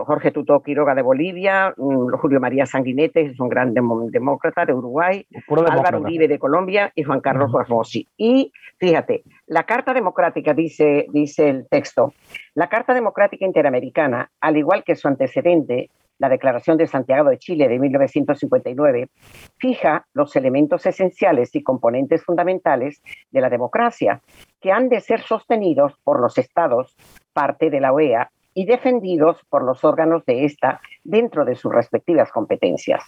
Jorge 0.06 0.30
Tuto 0.30 0.62
Quiroga 0.62 0.94
de 0.94 1.02
Bolivia, 1.02 1.74
mm, 1.76 2.12
Julio 2.12 2.38
María 2.38 2.64
Sanguinete, 2.64 3.22
es 3.22 3.40
un 3.40 3.48
gran 3.48 3.74
demócrata 3.74 4.64
de 4.64 4.72
Uruguay, 4.72 5.26
Álvaro 5.68 6.00
Uribe 6.00 6.28
de 6.28 6.38
Colombia 6.38 6.92
y 6.94 7.02
Juan 7.02 7.20
Carlos 7.20 7.52
uh 7.52 7.82
Y 8.16 8.52
fíjate, 8.78 9.24
la 9.48 9.64
Carta 9.64 9.92
Democrática, 9.92 10.54
dice, 10.54 11.06
dice 11.12 11.48
el 11.48 11.66
texto, 11.68 12.14
la 12.54 12.68
Carta 12.68 12.94
Democrática 12.94 13.44
Interamericana, 13.44 14.30
al 14.40 14.56
igual 14.56 14.84
que 14.84 14.94
su 14.94 15.08
antecedente, 15.08 15.90
la 16.20 16.28
Declaración 16.28 16.76
de 16.76 16.86
Santiago 16.86 17.30
de 17.30 17.38
Chile 17.38 17.66
de 17.66 17.78
1959, 17.78 19.08
fija 19.56 20.06
los 20.12 20.36
elementos 20.36 20.86
esenciales 20.86 21.56
y 21.56 21.62
componentes 21.62 22.22
fundamentales 22.22 23.02
de 23.30 23.40
la 23.40 23.48
democracia, 23.48 24.20
que 24.60 24.72
han 24.72 24.88
de 24.88 25.00
ser 25.00 25.22
sostenidos 25.22 25.94
por 26.04 26.20
los 26.20 26.38
estados, 26.38 26.96
parte 27.32 27.70
de 27.70 27.80
la 27.80 27.92
OEA, 27.92 28.30
y 28.54 28.66
defendidos 28.66 29.38
por 29.48 29.64
los 29.64 29.84
órganos 29.84 30.24
de 30.26 30.44
esta 30.44 30.80
dentro 31.04 31.44
de 31.44 31.54
sus 31.54 31.72
respectivas 31.72 32.30
competencias. 32.32 33.04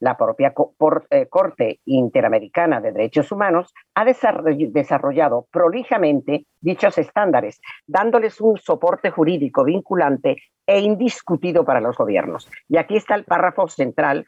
La 0.00 0.16
propia 0.16 0.52
eh, 1.10 1.26
Corte 1.26 1.80
Interamericana 1.84 2.80
de 2.80 2.92
Derechos 2.92 3.32
Humanos 3.32 3.72
ha 3.94 4.04
desarrollado 4.04 5.46
prolijamente 5.50 6.46
dichos 6.60 6.98
estándares, 6.98 7.60
dándoles 7.86 8.40
un 8.40 8.58
soporte 8.58 9.10
jurídico 9.10 9.64
vinculante 9.64 10.36
e 10.66 10.80
indiscutido 10.80 11.64
para 11.64 11.80
los 11.80 11.96
gobiernos. 11.96 12.48
Y 12.68 12.76
aquí 12.76 12.96
está 12.96 13.14
el 13.14 13.24
párrafo 13.24 13.68
central 13.68 14.26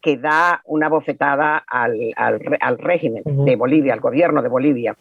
que 0.00 0.16
da 0.16 0.62
una 0.64 0.88
bofetada 0.88 1.62
al, 1.66 2.12
al, 2.16 2.78
régimen 2.78 3.22
de 3.24 3.56
Bolivia, 3.56 3.92
al 3.92 4.00
gobierno 4.00 4.40
de 4.40 4.48
Bolivia, 4.48 4.96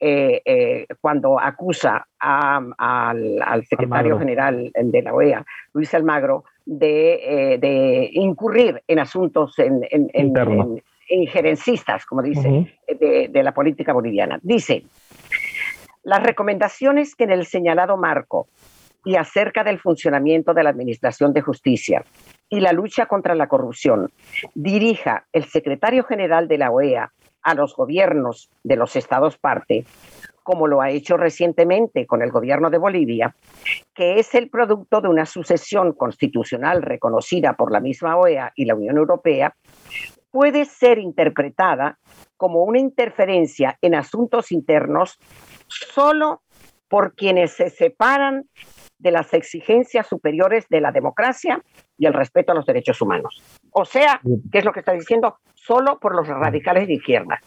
eh, 0.00 0.42
eh, 0.44 0.86
cuando 1.00 1.38
acusa 1.38 2.06
al, 2.18 2.74
secretario 3.68 4.18
general 4.18 4.70
de 4.74 5.02
la 5.02 5.14
OEA, 5.14 5.44
Luis 5.72 5.94
Almagro, 5.94 6.44
de, 6.66 7.54
eh, 7.54 7.58
de 7.58 8.10
incurrir 8.12 8.82
en 8.86 8.98
asuntos 8.98 9.58
en, 9.58 9.80
en, 9.90 10.82
injerencistas, 11.08 12.04
como 12.04 12.20
dice, 12.20 12.76
de, 12.88 13.28
de 13.28 13.42
la 13.42 13.54
política 13.54 13.92
boliviana. 13.92 14.40
Dice, 14.42 14.82
las 16.02 16.22
recomendaciones 16.22 17.14
que 17.14 17.24
en 17.24 17.30
el 17.30 17.46
señalado 17.46 17.96
marco 17.96 18.48
y 19.04 19.14
acerca 19.14 19.62
del 19.62 19.78
funcionamiento 19.78 20.52
de 20.52 20.64
la 20.64 20.70
Administración 20.70 21.32
de 21.32 21.40
Justicia 21.40 22.04
y 22.48 22.60
la 22.60 22.72
lucha 22.72 23.06
contra 23.06 23.36
la 23.36 23.46
corrupción 23.46 24.10
dirija 24.54 25.26
el 25.32 25.44
secretario 25.44 26.02
general 26.02 26.48
de 26.48 26.58
la 26.58 26.72
OEA 26.72 27.12
a 27.42 27.54
los 27.54 27.76
gobiernos 27.76 28.50
de 28.64 28.74
los 28.74 28.96
estados 28.96 29.38
parte, 29.38 29.84
como 30.46 30.68
lo 30.68 30.80
ha 30.80 30.90
hecho 30.90 31.16
recientemente 31.16 32.06
con 32.06 32.22
el 32.22 32.30
gobierno 32.30 32.70
de 32.70 32.78
Bolivia, 32.78 33.34
que 33.92 34.20
es 34.20 34.32
el 34.36 34.48
producto 34.48 35.00
de 35.00 35.08
una 35.08 35.26
sucesión 35.26 35.92
constitucional 35.92 36.82
reconocida 36.82 37.54
por 37.54 37.72
la 37.72 37.80
misma 37.80 38.16
OEA 38.16 38.52
y 38.54 38.64
la 38.64 38.76
Unión 38.76 38.96
Europea, 38.96 39.56
puede 40.30 40.64
ser 40.64 40.98
interpretada 40.98 41.98
como 42.36 42.62
una 42.62 42.78
interferencia 42.78 43.76
en 43.82 43.96
asuntos 43.96 44.52
internos 44.52 45.18
solo 45.66 46.42
por 46.86 47.16
quienes 47.16 47.50
se 47.50 47.68
separan 47.68 48.44
de 48.98 49.10
las 49.10 49.32
exigencias 49.34 50.06
superiores 50.06 50.68
de 50.68 50.80
la 50.80 50.92
democracia 50.92 51.62
y 51.98 52.06
el 52.06 52.14
respeto 52.14 52.52
a 52.52 52.54
los 52.54 52.66
derechos 52.66 53.00
humanos. 53.00 53.42
O 53.70 53.84
sea, 53.84 54.20
¿qué 54.50 54.58
es 54.58 54.64
lo 54.64 54.72
que 54.72 54.80
está 54.80 54.92
diciendo? 54.92 55.38
Solo 55.54 55.98
por 55.98 56.14
los 56.14 56.26
radicales 56.28 56.86
de 56.86 56.94
izquierda. 56.94 57.40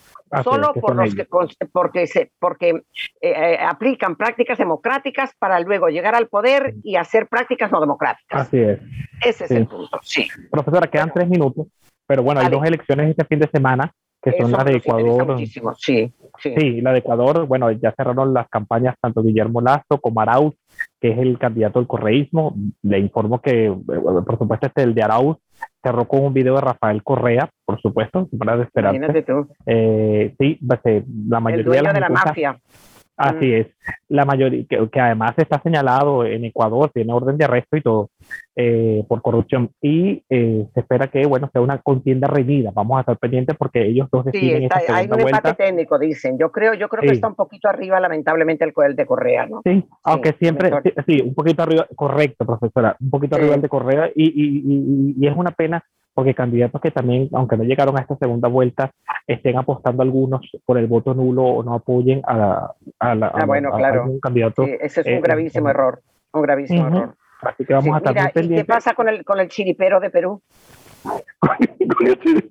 solo 0.43 0.73
por 0.73 0.95
los 0.95 1.15
que 1.15 1.25
porque 1.71 2.05
se 2.07 2.31
porque 2.39 2.69
eh, 2.69 2.83
eh, 3.21 3.57
aplican 3.59 4.15
prácticas 4.15 4.57
democráticas 4.57 5.31
para 5.39 5.59
luego 5.59 5.87
llegar 5.87 6.15
al 6.15 6.27
poder 6.27 6.75
y 6.83 6.97
hacer 6.97 7.27
prácticas 7.27 7.71
no 7.71 7.79
democráticas. 7.79 8.41
Así 8.41 8.59
es. 8.59 8.79
Ese 9.25 9.45
es 9.45 9.51
el 9.51 9.67
punto. 9.67 9.99
Sí. 10.03 10.27
Profesora, 10.51 10.87
quedan 10.87 11.11
tres 11.13 11.27
minutos, 11.27 11.67
pero 12.05 12.23
bueno, 12.23 12.41
hay 12.41 12.49
dos 12.49 12.63
elecciones 12.63 13.09
este 13.09 13.25
fin 13.25 13.39
de 13.39 13.49
semana 13.49 13.93
que 14.21 14.33
son 14.37 14.51
las 14.51 14.65
de 14.65 14.77
Ecuador. 14.77 15.37
Sí, 15.77 16.13
sí. 16.37 16.81
la 16.81 16.91
de 16.91 16.99
Ecuador, 16.99 17.45
bueno, 17.45 17.71
ya 17.71 17.93
cerraron 17.95 18.33
las 18.33 18.49
campañas 18.49 18.95
tanto 19.01 19.23
Guillermo 19.23 19.61
Lazo 19.61 19.99
como 20.01 20.19
Arauz, 20.21 20.55
que 20.99 21.11
es 21.11 21.17
el 21.17 21.37
candidato 21.37 21.79
del 21.79 21.87
correísmo. 21.87 22.55
Le 22.83 22.99
informo 22.99 23.41
que, 23.41 23.65
eh, 23.65 23.75
por 23.83 24.37
supuesto, 24.37 24.67
este 24.67 24.83
el 24.83 24.93
de 24.93 25.03
Arauz 25.03 25.37
cerró 25.81 26.05
con 26.05 26.25
un 26.25 26.33
video 26.33 26.55
de 26.55 26.61
Rafael 26.61 27.03
Correa, 27.03 27.49
por 27.65 27.81
supuesto, 27.81 28.27
para 28.37 28.61
esperar. 28.61 28.95
Imagínate 28.95 29.23
tú. 29.23 29.47
Eh, 29.65 30.35
sí, 30.37 30.59
pues, 30.65 30.79
eh, 30.85 31.03
la 31.27 31.39
mayoría 31.39 31.81
de, 31.81 31.93
de 31.93 31.99
la 31.99 32.09
mafia. 32.09 32.59
Así 33.19 33.53
es. 33.53 33.67
La 34.07 34.23
mayoría, 34.23 34.65
que, 34.65 34.99
además 34.99 35.33
está 35.37 35.61
señalado 35.61 36.23
en 36.23 36.45
Ecuador, 36.45 36.89
tiene 36.93 37.11
orden 37.11 37.37
de 37.37 37.43
arresto 37.43 37.75
y 37.75 37.81
todo 37.81 38.09
eh, 38.55 39.03
por 39.09 39.21
corrupción. 39.21 39.71
Y 39.81 40.23
eh, 40.29 40.65
se 40.73 40.79
espera 40.79 41.07
que, 41.07 41.25
bueno, 41.27 41.49
sea 41.51 41.61
una 41.61 41.79
contienda 41.79 42.27
reñida. 42.27 42.71
Vamos 42.73 42.97
a 42.97 43.01
estar 43.01 43.17
pendientes 43.17 43.57
porque 43.57 43.85
ellos 43.85 44.07
dos 44.09 44.23
deciden. 44.23 44.59
Sí, 44.59 44.63
está, 44.65 44.95
hay 44.95 45.07
un 45.11 45.19
empate 45.19 45.53
técnico, 45.53 45.99
dicen. 45.99 46.37
Yo 46.37 46.49
creo, 46.49 46.73
yo 46.75 46.87
creo 46.87 47.01
que 47.01 47.11
está 47.11 47.27
un 47.27 47.35
poquito 47.35 47.67
arriba, 47.67 47.99
lamentablemente, 47.99 48.63
el, 48.63 48.73
el 48.85 48.95
de 48.95 49.05
Correa, 49.05 49.47
¿no? 49.47 49.61
Sí, 49.65 49.83
aunque 50.03 50.33
siempre, 50.39 50.71
sí, 51.05 51.21
un 51.21 51.33
poquito 51.33 51.63
arriba, 51.63 51.87
correcto, 51.95 52.45
profesora, 52.45 52.95
un 53.01 53.09
poquito 53.09 53.35
arriba 53.35 53.55
el 53.55 53.61
de 53.61 53.69
Correa. 53.69 54.09
Y, 54.15 54.23
y, 54.23 54.63
y, 54.65 55.15
y 55.19 55.27
es 55.27 55.35
una 55.35 55.51
pena 55.51 55.83
porque 56.19 56.35
candidatos 56.35 56.81
que 56.81 56.91
también, 56.91 57.29
aunque 57.31 57.55
no 57.55 57.63
llegaron 57.63 57.97
a 57.97 58.01
esta 58.01 58.17
segunda 58.17 58.49
vuelta, 58.49 58.91
estén 59.25 59.57
apostando 59.57 60.03
algunos 60.03 60.41
por 60.65 60.77
el 60.77 60.85
voto 60.85 61.13
nulo 61.13 61.43
o 61.43 61.63
no 61.63 61.73
apoyen 61.73 62.21
a, 62.27 62.73
a, 62.99 63.15
la, 63.15 63.27
ah, 63.27 63.45
bueno, 63.45 63.71
claro. 63.71 64.03
un 64.03 64.19
candidato. 64.19 64.63
ese 64.63 64.99
es 64.99 65.07
un 65.07 65.13
eh, 65.13 65.21
gravísimo 65.21 65.69
error, 65.69 66.01
un 66.33 66.41
gravísimo 66.41 66.87
error. 66.87 67.15
Así 67.39 67.63
que 67.63 67.73
vamos 67.73 67.95
a 67.95 67.97
estar 67.99 68.13
mira, 68.13 68.31
¿y 68.35 68.55
¿Qué 68.57 68.65
pasa 68.65 68.93
con 68.95 69.07
el, 69.07 69.23
con 69.23 69.39
el 69.39 69.47
chiripero 69.47 70.01
de 70.01 70.09
Perú? 70.09 70.41
con 71.39 72.07
el 72.07 72.19
chiripero. 72.19 72.49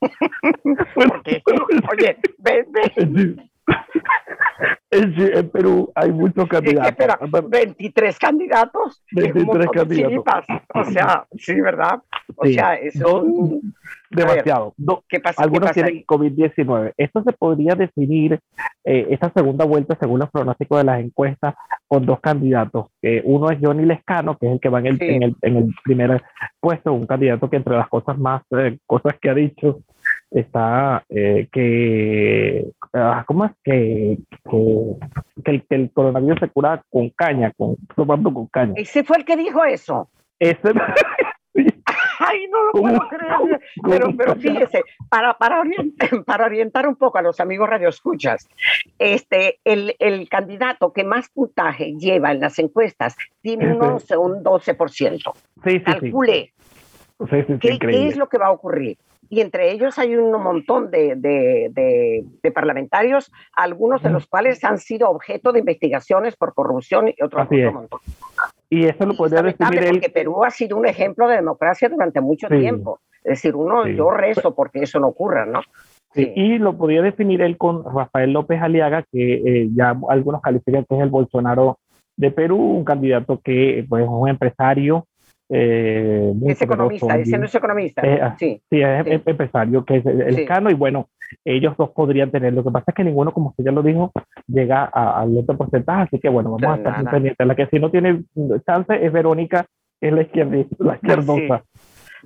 oye, 1.92 2.16
ven, 2.38 2.66
ven. 2.96 3.50
En, 4.92 5.48
Perú 5.48 5.90
hay 5.94 6.12
muchos 6.12 6.46
candidatos. 6.46 6.90
Espera, 6.90 7.18
23 7.48 8.18
candidatos. 8.18 9.02
23 9.12 9.70
candidatos. 9.70 10.44
O 10.74 10.84
sea, 10.84 11.26
sí, 11.34 11.58
¿verdad? 11.60 12.02
O 12.36 12.44
sea, 12.44 12.74
eso. 12.74 13.24
demasiado. 14.10 14.74
¿Qué 15.08 15.18
pasa, 15.18 15.42
Algunos 15.42 15.72
tienen 15.72 16.04
COVID-19. 16.04 16.92
Esto 16.98 17.22
se 17.22 17.32
podría 17.32 17.74
definir, 17.74 18.38
eh, 18.84 19.06
esta 19.08 19.32
segunda 19.34 19.64
vuelta, 19.64 19.96
según 19.98 20.20
los 20.20 20.30
pronósticos 20.30 20.78
de 20.78 20.84
las 20.84 21.00
encuestas, 21.00 21.54
con 21.88 22.04
dos 22.04 22.20
candidatos. 22.20 22.88
uno 23.24 23.50
es 23.50 23.58
Johnny 23.62 23.86
Lescano, 23.86 24.36
que 24.36 24.46
es 24.46 24.52
el 24.52 24.60
que 24.60 24.68
va 24.68 24.80
en 24.80 24.86
el, 24.88 25.02
en 25.02 25.22
el, 25.22 25.36
en 25.40 25.56
el 25.56 25.74
primer 25.82 26.22
puesto, 26.60 26.92
un 26.92 27.06
candidato 27.06 27.48
que 27.48 27.56
entre 27.56 27.76
las 27.76 27.88
cosas 27.88 28.18
más, 28.18 28.42
eh, 28.58 28.78
cosas 28.86 29.14
que 29.20 29.30
ha 29.30 29.34
dicho, 29.34 29.80
está 30.30 31.04
eh, 31.08 31.48
que, 31.52 32.61
ah, 32.61 32.61
¿cómo 33.26 33.44
es? 33.44 33.52
Que, 33.64 34.18
que, 35.44 35.64
el, 35.70 35.90
coronavirus 35.92 36.40
se 36.40 36.48
cura 36.48 36.82
con 36.90 37.10
caña, 37.10 37.52
con, 37.56 37.76
tomando 37.96 38.32
con 38.32 38.46
caña. 38.46 38.74
Ese 38.76 39.04
fue 39.04 39.18
el 39.18 39.24
que 39.24 39.36
dijo 39.36 39.64
eso. 39.64 40.08
Ese, 40.38 40.72
Ay, 42.18 42.46
no 42.50 42.64
lo 42.64 42.72
puedo 42.72 43.08
creer. 43.08 43.60
Pero, 43.88 44.16
pero 44.16 44.36
fíjese, 44.36 44.82
para, 45.08 45.34
para, 45.34 45.60
orientar, 45.60 46.08
para 46.24 46.46
orientar 46.46 46.86
un 46.86 46.96
poco 46.96 47.18
a 47.18 47.22
los 47.22 47.40
amigos 47.40 47.68
radioescuchas, 47.68 48.48
este, 48.98 49.58
el, 49.64 49.96
el 49.98 50.28
candidato 50.28 50.92
que 50.92 51.04
más 51.04 51.28
puntaje 51.30 51.94
lleva 51.98 52.32
en 52.32 52.40
las 52.40 52.58
encuestas 52.58 53.16
tiene 53.40 53.74
un 53.74 53.82
11 53.82 54.16
un 54.16 54.44
12%. 54.44 54.86
Sí, 54.94 55.22
sí, 55.64 55.80
Calcule. 55.80 56.52
¿Qué, 57.60 57.78
¿Qué 57.78 58.08
es 58.08 58.16
lo 58.16 58.28
que 58.28 58.38
va 58.38 58.46
a 58.46 58.52
ocurrir? 58.52 58.98
Y 59.32 59.40
entre 59.40 59.72
ellos 59.72 59.98
hay 59.98 60.14
un 60.14 60.30
montón 60.30 60.90
de, 60.90 61.16
de, 61.16 62.52
parlamentarios, 62.52 63.32
algunos 63.56 64.02
de 64.02 64.10
los 64.10 64.26
cuales 64.26 64.62
han 64.62 64.76
sido 64.76 65.08
objeto 65.08 65.52
de 65.52 65.60
investigaciones 65.60 66.36
por 66.36 66.52
corrupción 66.52 67.08
y 67.08 67.14
otros 67.22 67.48
montón. 67.50 68.00
Y 68.68 68.84
eso 68.84 69.06
lo 69.06 69.16
podría 69.16 69.40
definir 69.40 69.84
él. 69.84 69.90
Porque 69.92 70.10
Perú 70.10 70.44
ha 70.44 70.50
sido 70.50 70.76
un 70.76 70.86
ejemplo 70.86 71.28
de 71.28 71.36
democracia 71.36 71.88
durante 71.88 72.20
mucho 72.20 72.46
tiempo. 72.48 73.00
Es 73.24 73.38
decir, 73.38 73.56
uno, 73.56 73.86
yo 73.86 74.10
rezo 74.10 74.54
porque 74.54 74.80
eso 74.80 75.00
no 75.00 75.06
ocurra, 75.06 75.46
¿no? 75.46 75.62
Sí. 76.12 76.30
Y 76.36 76.58
lo 76.58 76.76
podría 76.76 77.00
definir 77.00 77.40
él 77.40 77.56
con 77.56 77.82
Rafael 77.84 78.34
López 78.34 78.60
Aliaga, 78.60 79.02
que 79.10 79.34
eh, 79.36 79.68
ya 79.74 79.96
algunos 80.10 80.42
califican 80.42 80.84
que 80.84 80.94
es 80.94 81.00
el 81.00 81.08
Bolsonaro 81.08 81.78
de 82.18 82.32
Perú, 82.32 82.58
un 82.58 82.84
candidato 82.84 83.40
que 83.42 83.86
pues, 83.88 84.04
es 84.04 84.10
un 84.10 84.28
empresario 84.28 85.06
eh, 85.48 86.32
es 86.46 86.62
economista, 86.62 87.18
ese 87.18 87.38
no 87.38 87.44
es 87.44 87.54
economista. 87.54 88.02
Eh, 88.02 88.20
ah, 88.22 88.36
sí, 88.38 88.62
sí, 88.70 88.80
es 88.80 89.06
empresario, 89.26 89.84
que 89.84 89.96
es 89.96 90.06
el, 90.06 90.46
Cano, 90.46 90.70
y 90.70 90.74
bueno, 90.74 91.08
ellos 91.44 91.76
dos 91.76 91.90
podrían 91.90 92.30
tener. 92.30 92.52
Lo 92.52 92.64
que 92.64 92.70
pasa 92.70 92.86
es 92.88 92.94
que 92.94 93.04
ninguno, 93.04 93.32
como 93.32 93.50
usted 93.50 93.64
ya 93.64 93.72
lo 93.72 93.82
dijo, 93.82 94.12
llega 94.46 94.84
al 94.84 95.36
otro 95.36 95.56
porcentaje, 95.56 96.02
así 96.02 96.18
que 96.18 96.28
bueno, 96.28 96.50
vamos 96.52 96.78
a 96.78 96.90
estar 96.90 97.10
pendientes. 97.10 97.46
La 97.46 97.54
que 97.54 97.66
sí 97.66 97.78
no 97.78 97.90
tiene 97.90 98.22
chance 98.66 99.04
es 99.04 99.12
Verónica, 99.12 99.66
es 100.00 100.12
la 100.12 100.22
izquierda, 100.22 100.56
la 100.78 100.94
izquierdosa. 100.94 101.62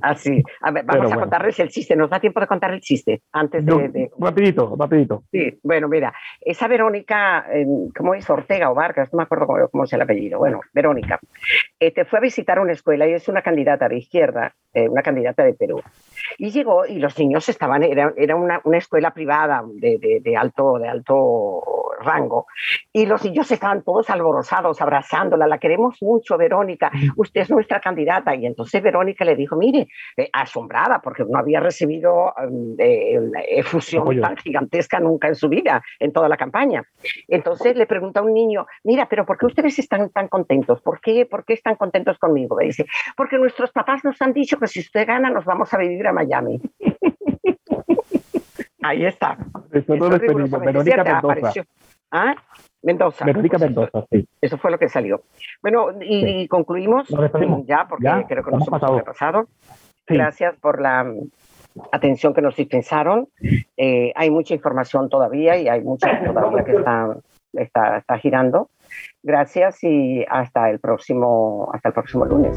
Así. 0.02 0.42
A 0.60 0.70
ver, 0.70 0.84
vamos 0.84 1.12
a 1.12 1.16
contarles 1.16 1.58
el 1.60 1.68
chiste. 1.68 1.96
¿Nos 1.96 2.10
da 2.10 2.20
tiempo 2.20 2.40
de 2.40 2.46
contar 2.46 2.72
el 2.72 2.80
chiste 2.80 3.22
antes 3.32 3.64
de, 3.64 4.10
Rapidito, 4.18 4.74
rapidito. 4.78 5.24
Sí, 5.30 5.58
bueno, 5.62 5.88
mira, 5.88 6.12
esa 6.40 6.68
Verónica, 6.68 7.46
¿cómo 7.96 8.14
es? 8.14 8.28
Ortega 8.28 8.70
o 8.70 8.74
Vargas, 8.74 9.12
no 9.12 9.18
me 9.18 9.22
acuerdo 9.24 9.46
cómo, 9.70 9.84
es 9.84 9.92
el 9.92 10.02
apellido. 10.02 10.38
Bueno, 10.38 10.60
Verónica, 10.72 11.18
este, 11.78 12.04
fue 12.04 12.18
a 12.18 12.22
visitar 12.22 12.58
una 12.58 12.72
escuela 12.72 13.06
y 13.08 13.12
es 13.12 13.28
una 13.28 13.42
candidata 13.42 13.88
de 13.88 13.98
izquierda, 13.98 14.54
eh, 14.72 14.88
una 14.88 15.02
candidata 15.02 15.42
de 15.44 15.54
Perú. 15.54 15.82
Y 16.38 16.50
llegó 16.50 16.86
y 16.86 16.98
los 16.98 17.18
niños 17.18 17.48
estaban, 17.48 17.82
era, 17.82 18.12
era 18.16 18.36
una, 18.36 18.60
una, 18.64 18.78
escuela 18.78 19.12
privada 19.12 19.62
de, 19.66 19.98
de, 19.98 20.20
de, 20.20 20.36
alto, 20.36 20.78
de 20.78 20.88
alto 20.88 21.85
rango, 22.00 22.46
y 22.92 23.06
los 23.06 23.24
niños 23.24 23.50
estaban 23.50 23.82
todos 23.82 24.10
alborozados, 24.10 24.80
abrazándola, 24.80 25.46
la 25.46 25.58
queremos 25.58 25.96
mucho, 26.02 26.36
Verónica, 26.36 26.90
usted 27.16 27.42
es 27.42 27.50
nuestra 27.50 27.80
candidata. 27.80 28.34
Y 28.34 28.46
entonces 28.46 28.82
Verónica 28.82 29.24
le 29.24 29.36
dijo, 29.36 29.56
mire, 29.56 29.88
eh, 30.16 30.28
asombrada, 30.32 31.00
porque 31.00 31.24
no 31.24 31.38
había 31.38 31.60
recibido 31.60 32.32
eh, 32.78 33.20
efusión 33.50 34.20
tan 34.20 34.36
gigantesca 34.36 35.00
nunca 35.00 35.28
en 35.28 35.34
su 35.34 35.48
vida, 35.48 35.82
en 35.98 36.12
toda 36.12 36.28
la 36.28 36.36
campaña. 36.36 36.82
Entonces 37.28 37.76
le 37.76 37.86
pregunta 37.86 38.20
a 38.20 38.22
un 38.22 38.34
niño, 38.34 38.66
mira, 38.84 39.06
pero 39.08 39.24
¿por 39.26 39.38
qué 39.38 39.46
ustedes 39.46 39.78
están 39.78 40.10
tan 40.10 40.28
contentos? 40.28 40.80
¿Por 40.80 41.00
qué, 41.00 41.26
¿Por 41.26 41.44
qué 41.44 41.54
están 41.54 41.76
contentos 41.76 42.18
conmigo? 42.18 42.58
Le 42.58 42.66
dice, 42.66 42.86
porque 43.16 43.38
nuestros 43.38 43.72
papás 43.72 44.04
nos 44.04 44.20
han 44.22 44.32
dicho 44.32 44.58
que 44.58 44.66
si 44.66 44.80
usted 44.80 45.06
gana 45.06 45.30
nos 45.30 45.44
vamos 45.44 45.72
a 45.72 45.78
vivir 45.78 46.06
a 46.06 46.12
Miami. 46.12 46.60
Ahí 48.86 49.04
está. 49.04 49.36
Eso 49.72 49.96
no 49.96 50.08
lo 50.08 50.18
Verónica 50.18 51.02
Mendoza. 51.02 51.64
¿Ah? 52.12 52.34
Mendoza. 52.82 53.24
Verónica 53.24 53.58
Mendoza, 53.58 54.04
sí. 54.10 54.28
Eso 54.40 54.58
fue 54.58 54.70
lo 54.70 54.78
que 54.78 54.88
salió. 54.88 55.22
Bueno, 55.60 55.88
y, 56.00 56.46
concluimos 56.46 57.08
ya, 57.66 57.86
porque 57.88 58.24
creo 58.28 58.44
que 58.44 58.50
nos 58.52 58.68
hemos 58.68 58.68
pasado. 58.68 59.04
pasado. 59.04 59.48
Gracias 60.06 60.54
por 60.60 60.80
la 60.80 61.02
mm, 61.02 61.30
atención 61.90 62.32
que 62.32 62.42
nos 62.42 62.54
dispensaron. 62.54 63.28
Eh, 63.76 64.12
hay 64.14 64.30
mucha 64.30 64.54
información 64.54 65.08
todavía 65.08 65.56
y 65.56 65.66
hay 65.66 65.80
mucha 65.80 66.22
todavía 66.24 66.62
que 66.62 66.72
está, 66.76 67.16
está, 67.54 67.98
está 67.98 68.18
girando. 68.18 68.70
Gracias 69.20 69.82
y 69.82 70.24
hasta 70.28 70.70
el 70.70 70.78
próximo, 70.78 71.68
hasta 71.72 71.88
el 71.88 71.94
próximo 71.94 72.24
lunes 72.24 72.56